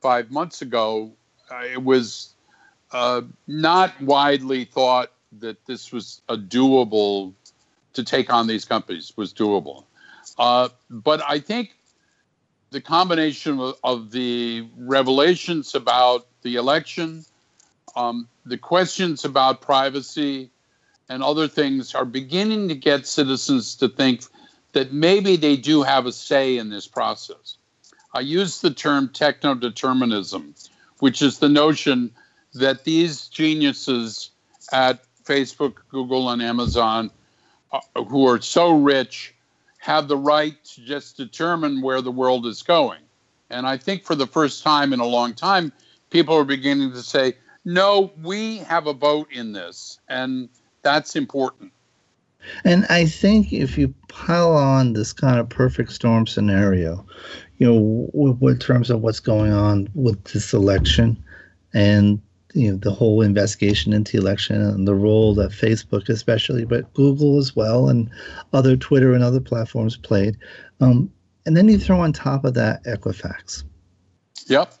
[0.00, 1.12] five months ago,
[1.50, 2.34] it was
[2.92, 7.32] uh, not widely thought that this was a doable
[7.94, 9.84] to take on these companies was doable.
[10.38, 11.76] Uh, but I think
[12.70, 17.24] the combination of, of, the revelations about the election,
[17.94, 20.50] um, the questions about privacy,
[21.08, 24.24] and other things are beginning to get citizens to think
[24.74, 27.56] that maybe they do have a say in this process.
[28.12, 30.54] I use the term techno determinism,
[31.00, 32.12] which is the notion
[32.52, 34.30] that these geniuses
[34.72, 37.10] at Facebook, Google, and Amazon,
[37.72, 39.34] uh, who are so rich,
[39.78, 43.00] have the right to just determine where the world is going.
[43.50, 45.72] And I think for the first time in a long time,
[46.10, 50.48] people are beginning to say, no, we have a vote in this, and
[50.82, 51.72] that's important.
[52.64, 57.06] And I think if you pile on this kind of perfect storm scenario,
[57.58, 61.22] you know, with, with terms of what's going on with this election
[61.72, 62.20] and
[62.54, 67.38] you know the whole investigation into election and the role that Facebook especially, but Google
[67.38, 68.08] as well and
[68.52, 70.36] other Twitter and other platforms played.
[70.80, 71.12] Um,
[71.46, 73.64] and then you throw on top of that Equifax.
[74.46, 74.72] Yep.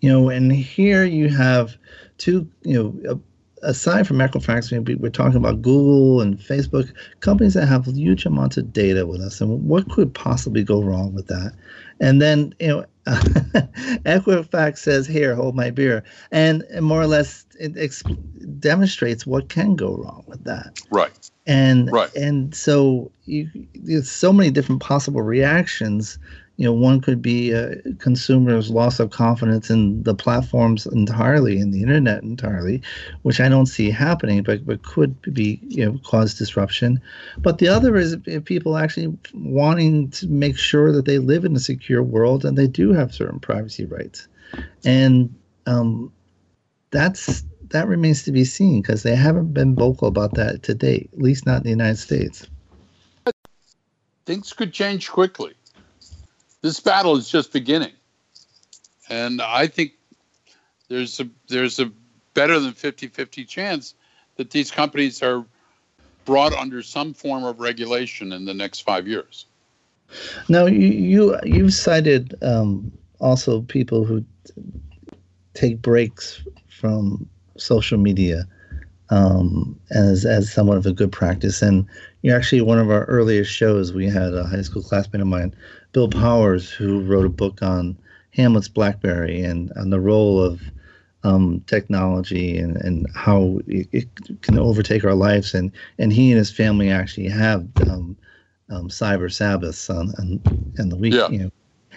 [0.00, 1.76] You know, and here you have
[2.18, 3.20] two, you know,
[3.62, 8.72] aside from Equifax, we're talking about Google and Facebook, companies that have huge amounts of
[8.72, 11.52] data with us, and what could possibly go wrong with that?
[12.00, 17.46] And then, you know, Equifax says, "Here, hold my beer," and, and more or less
[17.58, 20.80] it exp- demonstrates what can go wrong with that.
[20.90, 21.10] Right.
[21.46, 22.14] And right.
[22.14, 26.18] and so you, there's so many different possible reactions
[26.58, 27.54] you know, one could be
[28.00, 32.82] consumers' loss of confidence in the platforms entirely, in the internet entirely,
[33.22, 37.00] which I don't see happening, but but could be you know cause disruption.
[37.38, 41.60] But the other is people actually wanting to make sure that they live in a
[41.60, 44.26] secure world and they do have certain privacy rights,
[44.84, 45.32] and
[45.66, 46.12] um,
[46.90, 51.08] that's that remains to be seen because they haven't been vocal about that to date,
[51.12, 52.48] at least not in the United States.
[54.26, 55.54] Things could change quickly
[56.62, 57.92] this battle is just beginning.
[59.08, 59.92] And I think
[60.88, 61.90] there's a there's a
[62.34, 63.94] better than 50-50 chance
[64.36, 65.44] that these companies are
[66.24, 69.46] brought under some form of regulation in the next five years.
[70.48, 74.24] Now you you you've cited um, also people who
[75.54, 78.46] take breaks from social media
[79.10, 81.62] um, as as somewhat of a good practice.
[81.62, 81.86] And
[82.22, 83.92] you're actually one of our earliest shows.
[83.92, 85.54] We had a high school classmate of mine
[85.92, 87.96] Bill Powers, who wrote a book on
[88.30, 90.60] Hamlet's BlackBerry and on the role of
[91.24, 95.54] um, technology and, and how it, it, can overtake our lives.
[95.54, 98.16] And, and he and his family actually have um,
[98.70, 100.40] um, cyber Sabbaths on, on,
[100.78, 101.14] on the week.
[101.14, 101.28] Yeah.
[101.28, 101.50] You know.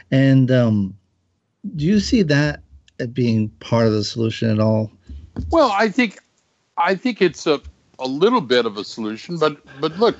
[0.09, 0.97] And um,
[1.75, 2.61] do you see that
[3.13, 4.91] being part of the solution at all?
[5.49, 6.19] Well, I think
[6.77, 7.61] I think it's a,
[7.99, 10.17] a little bit of a solution, but but look,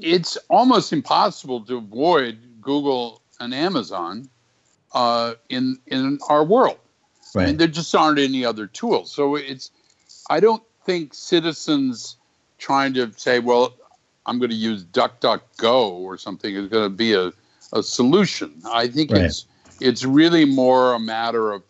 [0.00, 4.28] it's almost impossible to avoid Google and Amazon
[4.92, 6.78] uh, in in our world.
[7.34, 7.44] Right.
[7.44, 9.10] I mean, there just aren't any other tools.
[9.12, 9.70] So it's
[10.28, 12.16] I don't think citizens
[12.58, 13.74] trying to say, well,
[14.26, 17.32] I'm going to use DuckDuckGo or something is going to be a,
[17.72, 18.60] a solution.
[18.68, 19.22] I think right.
[19.22, 19.46] it's
[19.80, 21.62] it's really more a matter of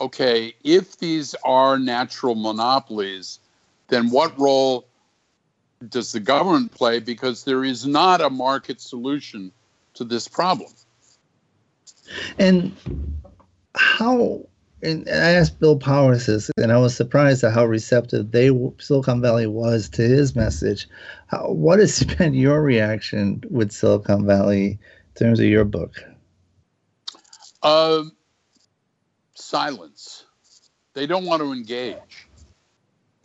[0.00, 3.38] okay, if these are natural monopolies,
[3.88, 4.88] then what role
[5.88, 6.98] does the government play?
[6.98, 9.52] Because there is not a market solution
[9.94, 10.70] to this problem.
[12.38, 12.74] And
[13.74, 14.46] how
[14.84, 19.22] and I asked Bill Powers this, and I was surprised at how receptive they Silicon
[19.22, 20.88] Valley was to his message.
[21.26, 24.78] How, what has been your reaction with Silicon Valley in
[25.14, 26.04] terms of your book?
[27.62, 28.04] Uh,
[29.34, 30.26] silence.
[30.92, 32.28] They don't want to engage.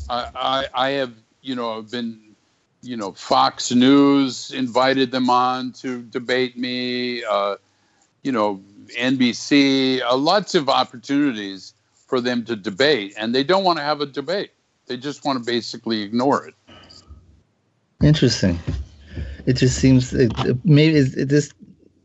[0.09, 2.28] I, I, I have, you know, been,
[2.81, 7.23] you know, Fox News invited them on to debate me.
[7.23, 7.55] Uh,
[8.23, 8.61] you know,
[8.97, 11.73] NBC, uh, lots of opportunities
[12.07, 14.51] for them to debate, and they don't want to have a debate.
[14.87, 16.55] They just want to basically ignore it.
[18.01, 18.59] Interesting.
[19.45, 20.33] It just seems it,
[20.65, 21.53] maybe it's, it just.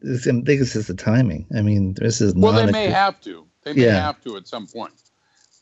[0.05, 1.47] I think it's just the timing.
[1.57, 2.53] I mean, this is well.
[2.53, 3.47] They may a, have to.
[3.62, 4.01] They may yeah.
[4.01, 4.93] have to at some point.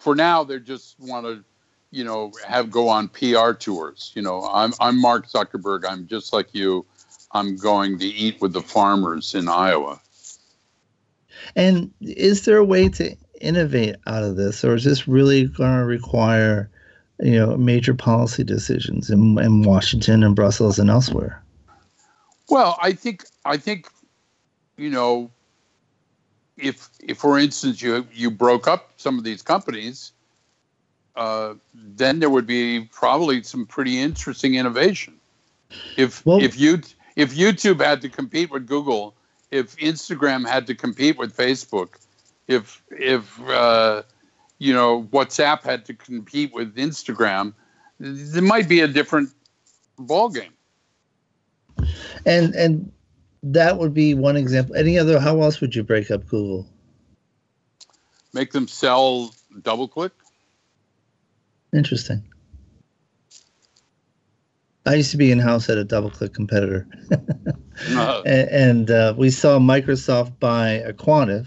[0.00, 1.44] For now, they just want to,
[1.92, 4.10] you know, have go on PR tours.
[4.16, 5.84] You know, I'm I'm Mark Zuckerberg.
[5.88, 6.84] I'm just like you.
[7.30, 10.00] I'm going to eat with the farmers in Iowa.
[11.54, 15.78] And is there a way to innovate out of this, or is this really going
[15.78, 16.70] to require,
[17.20, 21.42] you know, major policy decisions in, in Washington and Brussels and elsewhere?
[22.48, 23.88] Well, I think I think,
[24.76, 25.30] you know,
[26.56, 30.12] if if for instance you you broke up some of these companies,
[31.16, 35.14] uh, then there would be probably some pretty interesting innovation.
[35.96, 36.80] If well, if you
[37.16, 39.14] if YouTube had to compete with Google
[39.52, 41.90] if Instagram had to compete with Facebook,
[42.48, 44.02] if if uh,
[44.58, 47.52] you know WhatsApp had to compete with Instagram,
[48.00, 49.30] there might be a different
[49.98, 50.52] ball game.
[52.26, 52.90] And and
[53.42, 54.74] that would be one example.
[54.74, 55.20] Any other?
[55.20, 56.66] How else would you break up Google?
[58.32, 60.12] Make them sell DoubleClick.
[61.72, 62.22] Interesting.
[64.84, 68.22] I used to be in house at a DoubleClick competitor, uh-huh.
[68.26, 71.46] and, and uh, we saw Microsoft buy aQuantive,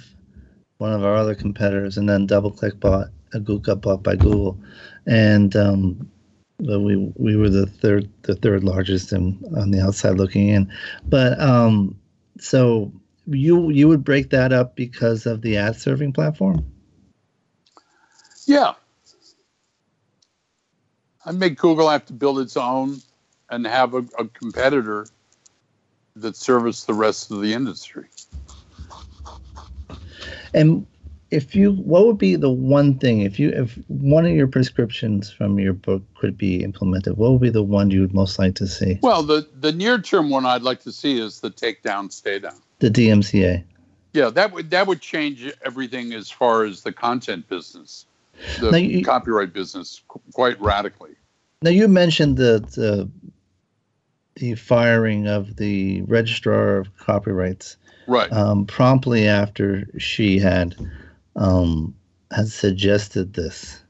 [0.77, 4.57] one of our other competitors, and then DoubleClick bought a Google got bought by Google,
[5.05, 6.09] and um,
[6.59, 10.71] we we were the third the third largest in, on the outside looking in,
[11.03, 11.99] but um,
[12.39, 12.91] so
[13.27, 16.65] you you would break that up because of the ad serving platform.
[18.47, 18.73] Yeah,
[21.25, 23.01] I make Google have to build its own
[23.49, 25.07] and have a, a competitor
[26.15, 28.05] that service the rest of the industry.
[30.53, 30.85] And
[31.31, 35.31] if you, what would be the one thing if you, if one of your prescriptions
[35.31, 38.55] from your book could be implemented, what would be the one you would most like
[38.55, 38.99] to see?
[39.01, 42.55] Well, the the near term one I'd like to see is the takedown, stay down.
[42.79, 43.63] The DMCA.
[44.13, 48.05] Yeah, that would that would change everything as far as the content business,
[48.59, 50.01] the you, copyright business,
[50.33, 51.11] quite radically.
[51.61, 53.09] Now you mentioned the, the
[54.35, 57.77] the firing of the registrar of copyrights.
[58.07, 58.31] Right.
[58.31, 60.75] Um, promptly after she had
[61.35, 61.95] um,
[62.31, 63.81] had suggested this,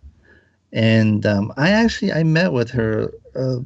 [0.71, 3.57] and um, I actually I met with her uh,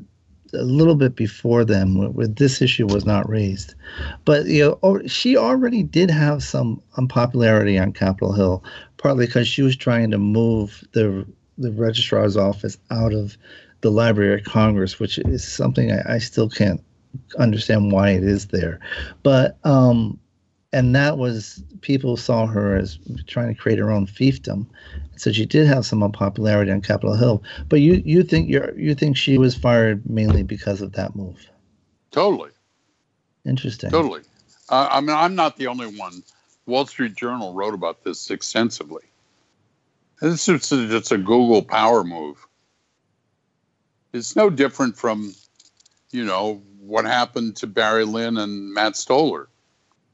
[0.54, 3.76] a little bit before then, where this issue was not raised,
[4.26, 8.64] but you know she already did have some unpopularity on Capitol Hill,
[9.00, 11.26] partly because she was trying to move the
[11.58, 13.36] the registrar's office out of
[13.82, 16.82] the Library of Congress, which is something I, I still can't
[17.38, 18.80] understand why it is there.
[19.24, 20.20] But um,
[20.72, 24.68] and that was people saw her as trying to create her own fiefdom.
[25.16, 27.44] So she did have some unpopularity on Capitol Hill.
[27.68, 31.50] But you you think you you think she was fired mainly because of that move?
[32.12, 32.52] Totally.
[33.46, 33.90] Interesting.
[33.90, 34.22] Totally.
[34.70, 36.24] Uh, I mean, I'm not the only one.
[36.70, 39.04] Wall Street Journal wrote about this extensively.
[40.22, 42.46] This is just a Google power move.
[44.14, 45.34] It's no different from,
[46.12, 49.48] you know, what happened to Barry Lynn and Matt Stoller.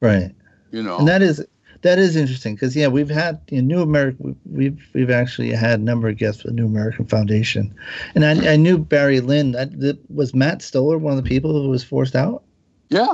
[0.01, 0.31] Right.
[0.71, 1.45] You know, and that is
[1.81, 5.83] that is interesting because yeah, we've had in New American we've we've actually had a
[5.83, 7.73] number of guests with New American Foundation,
[8.15, 9.53] and I, I knew Barry Lynn.
[9.53, 12.43] That, was Matt Stoller one of the people who was forced out.
[12.89, 13.13] Yeah.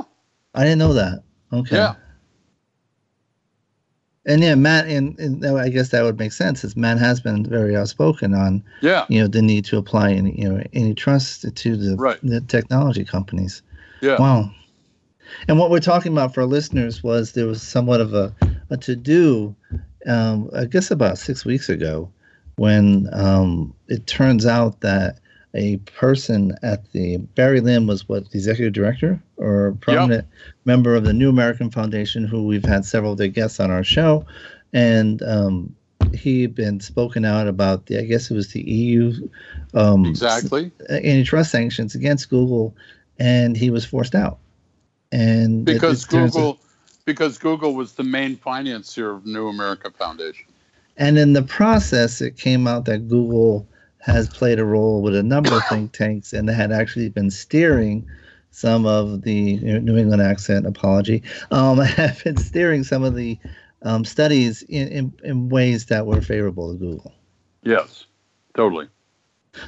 [0.54, 1.22] I didn't know that.
[1.52, 1.76] Okay.
[1.76, 1.94] Yeah.
[4.24, 7.44] And yeah, Matt, and, and, I guess that would make sense, as Matt has been
[7.44, 11.44] very outspoken on, yeah, you know, the need to apply any, you know, any trust
[11.54, 12.18] to the, right.
[12.22, 13.62] the technology companies.
[14.00, 14.18] Yeah.
[14.18, 14.52] Wow.
[15.48, 18.34] And what we're talking about for our listeners was there was somewhat of a,
[18.70, 19.56] a to do,
[20.06, 22.10] um, I guess about six weeks ago,
[22.56, 25.18] when um, it turns out that
[25.54, 30.54] a person at the Barry Lynn was what the executive director or prominent yep.
[30.64, 33.84] member of the New American Foundation, who we've had several of their guests on our
[33.84, 34.24] show,
[34.72, 35.74] and um,
[36.14, 39.28] he had been spoken out about the I guess it was the EU
[39.74, 42.74] um, exactly antitrust sanctions against Google,
[43.18, 44.38] and he was forced out.
[45.10, 46.58] And because Google,
[47.04, 50.46] because Google was the main financier of New American Foundation.
[50.96, 53.66] And in the process, it came out that Google
[54.02, 58.06] has played a role with a number of think tanks and had actually been steering
[58.50, 63.38] some of the New England accent apology, um, have been steering some of the
[63.82, 67.12] um, studies in, in, in ways that were favorable to Google.
[67.62, 68.04] Yes,
[68.54, 68.88] totally.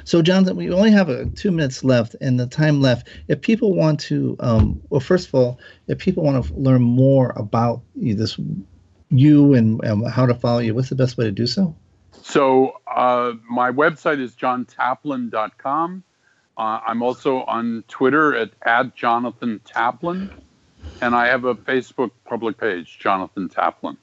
[0.03, 3.07] So, Jonathan, we only have uh, two minutes left, and the time left.
[3.27, 7.33] If people want to, um, well, first of all, if people want to learn more
[7.35, 8.39] about you, this,
[9.09, 11.75] you and um, how to follow you, what's the best way to do so?
[12.23, 16.03] So, uh, my website is johntaplin.com.
[16.57, 20.31] Uh, I'm also on Twitter at, at Jonathan Taplin,
[21.01, 23.97] and I have a Facebook public page, Jonathan Taplin.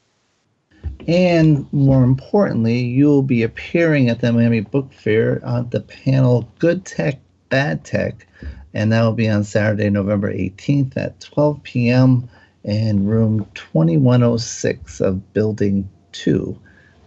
[1.08, 6.84] And more importantly, you'll be appearing at the Miami Book Fair on the panel Good
[6.84, 7.18] Tech,
[7.48, 8.26] Bad Tech.
[8.74, 12.28] And that will be on Saturday, November 18th at 12 p.m.
[12.64, 16.58] in room 2106 of Building 2.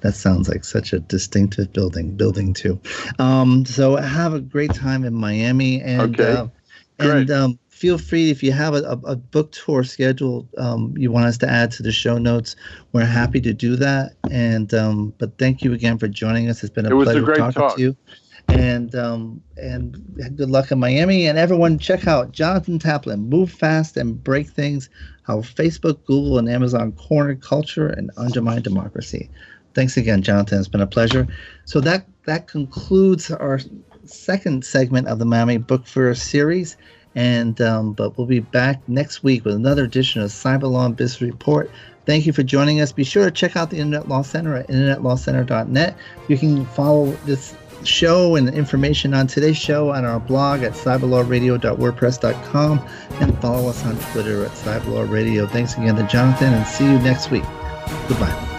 [0.05, 2.79] That sounds like such a distinctive building, Building 2.
[3.17, 5.81] Um, so have a great time in Miami.
[5.81, 6.31] And, okay.
[6.31, 6.47] Uh,
[6.99, 11.25] and um, feel free if you have a, a book tour schedule um, you want
[11.25, 12.55] us to add to the show notes
[12.93, 16.73] we're happy to do that and um, but thank you again for joining us it's
[16.73, 17.75] been a it pleasure a talking talk.
[17.75, 17.97] to you
[18.47, 20.01] and um, and
[20.37, 24.89] good luck in miami and everyone check out jonathan taplin move fast and break things
[25.23, 29.29] how facebook google and amazon corner culture and undermine democracy
[29.75, 31.27] thanks again jonathan it's been a pleasure
[31.65, 33.59] so that that concludes our
[34.05, 36.77] second segment of the miami book fair series
[37.15, 40.95] and um, but we'll be back next week with another edition of Cyber Law and
[40.95, 41.71] Business Report.
[42.05, 42.91] Thank you for joining us.
[42.91, 45.97] Be sure to check out the Internet Law Center at internetlawcenter.net.
[46.27, 52.87] You can follow this show and information on today's show on our blog at cyberlawradio.wordpress.com
[53.21, 55.49] and follow us on Twitter at cyberlawradio.
[55.49, 57.45] Thanks again to Jonathan and see you next week.
[58.07, 58.54] Goodbye.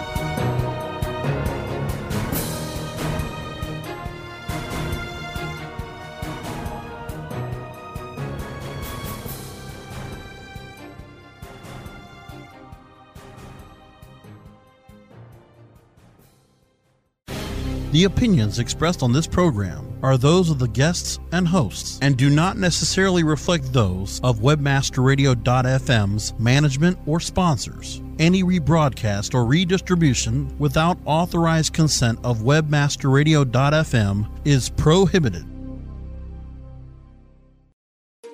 [17.91, 22.29] The opinions expressed on this program are those of the guests and hosts and do
[22.29, 28.01] not necessarily reflect those of webmasterradio.fm's management or sponsors.
[28.19, 35.45] Any rebroadcast or redistribution without authorized consent of webmasterradio.fm is prohibited.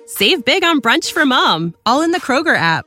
[0.06, 2.86] Save big on brunch for mom, all in the Kroger app.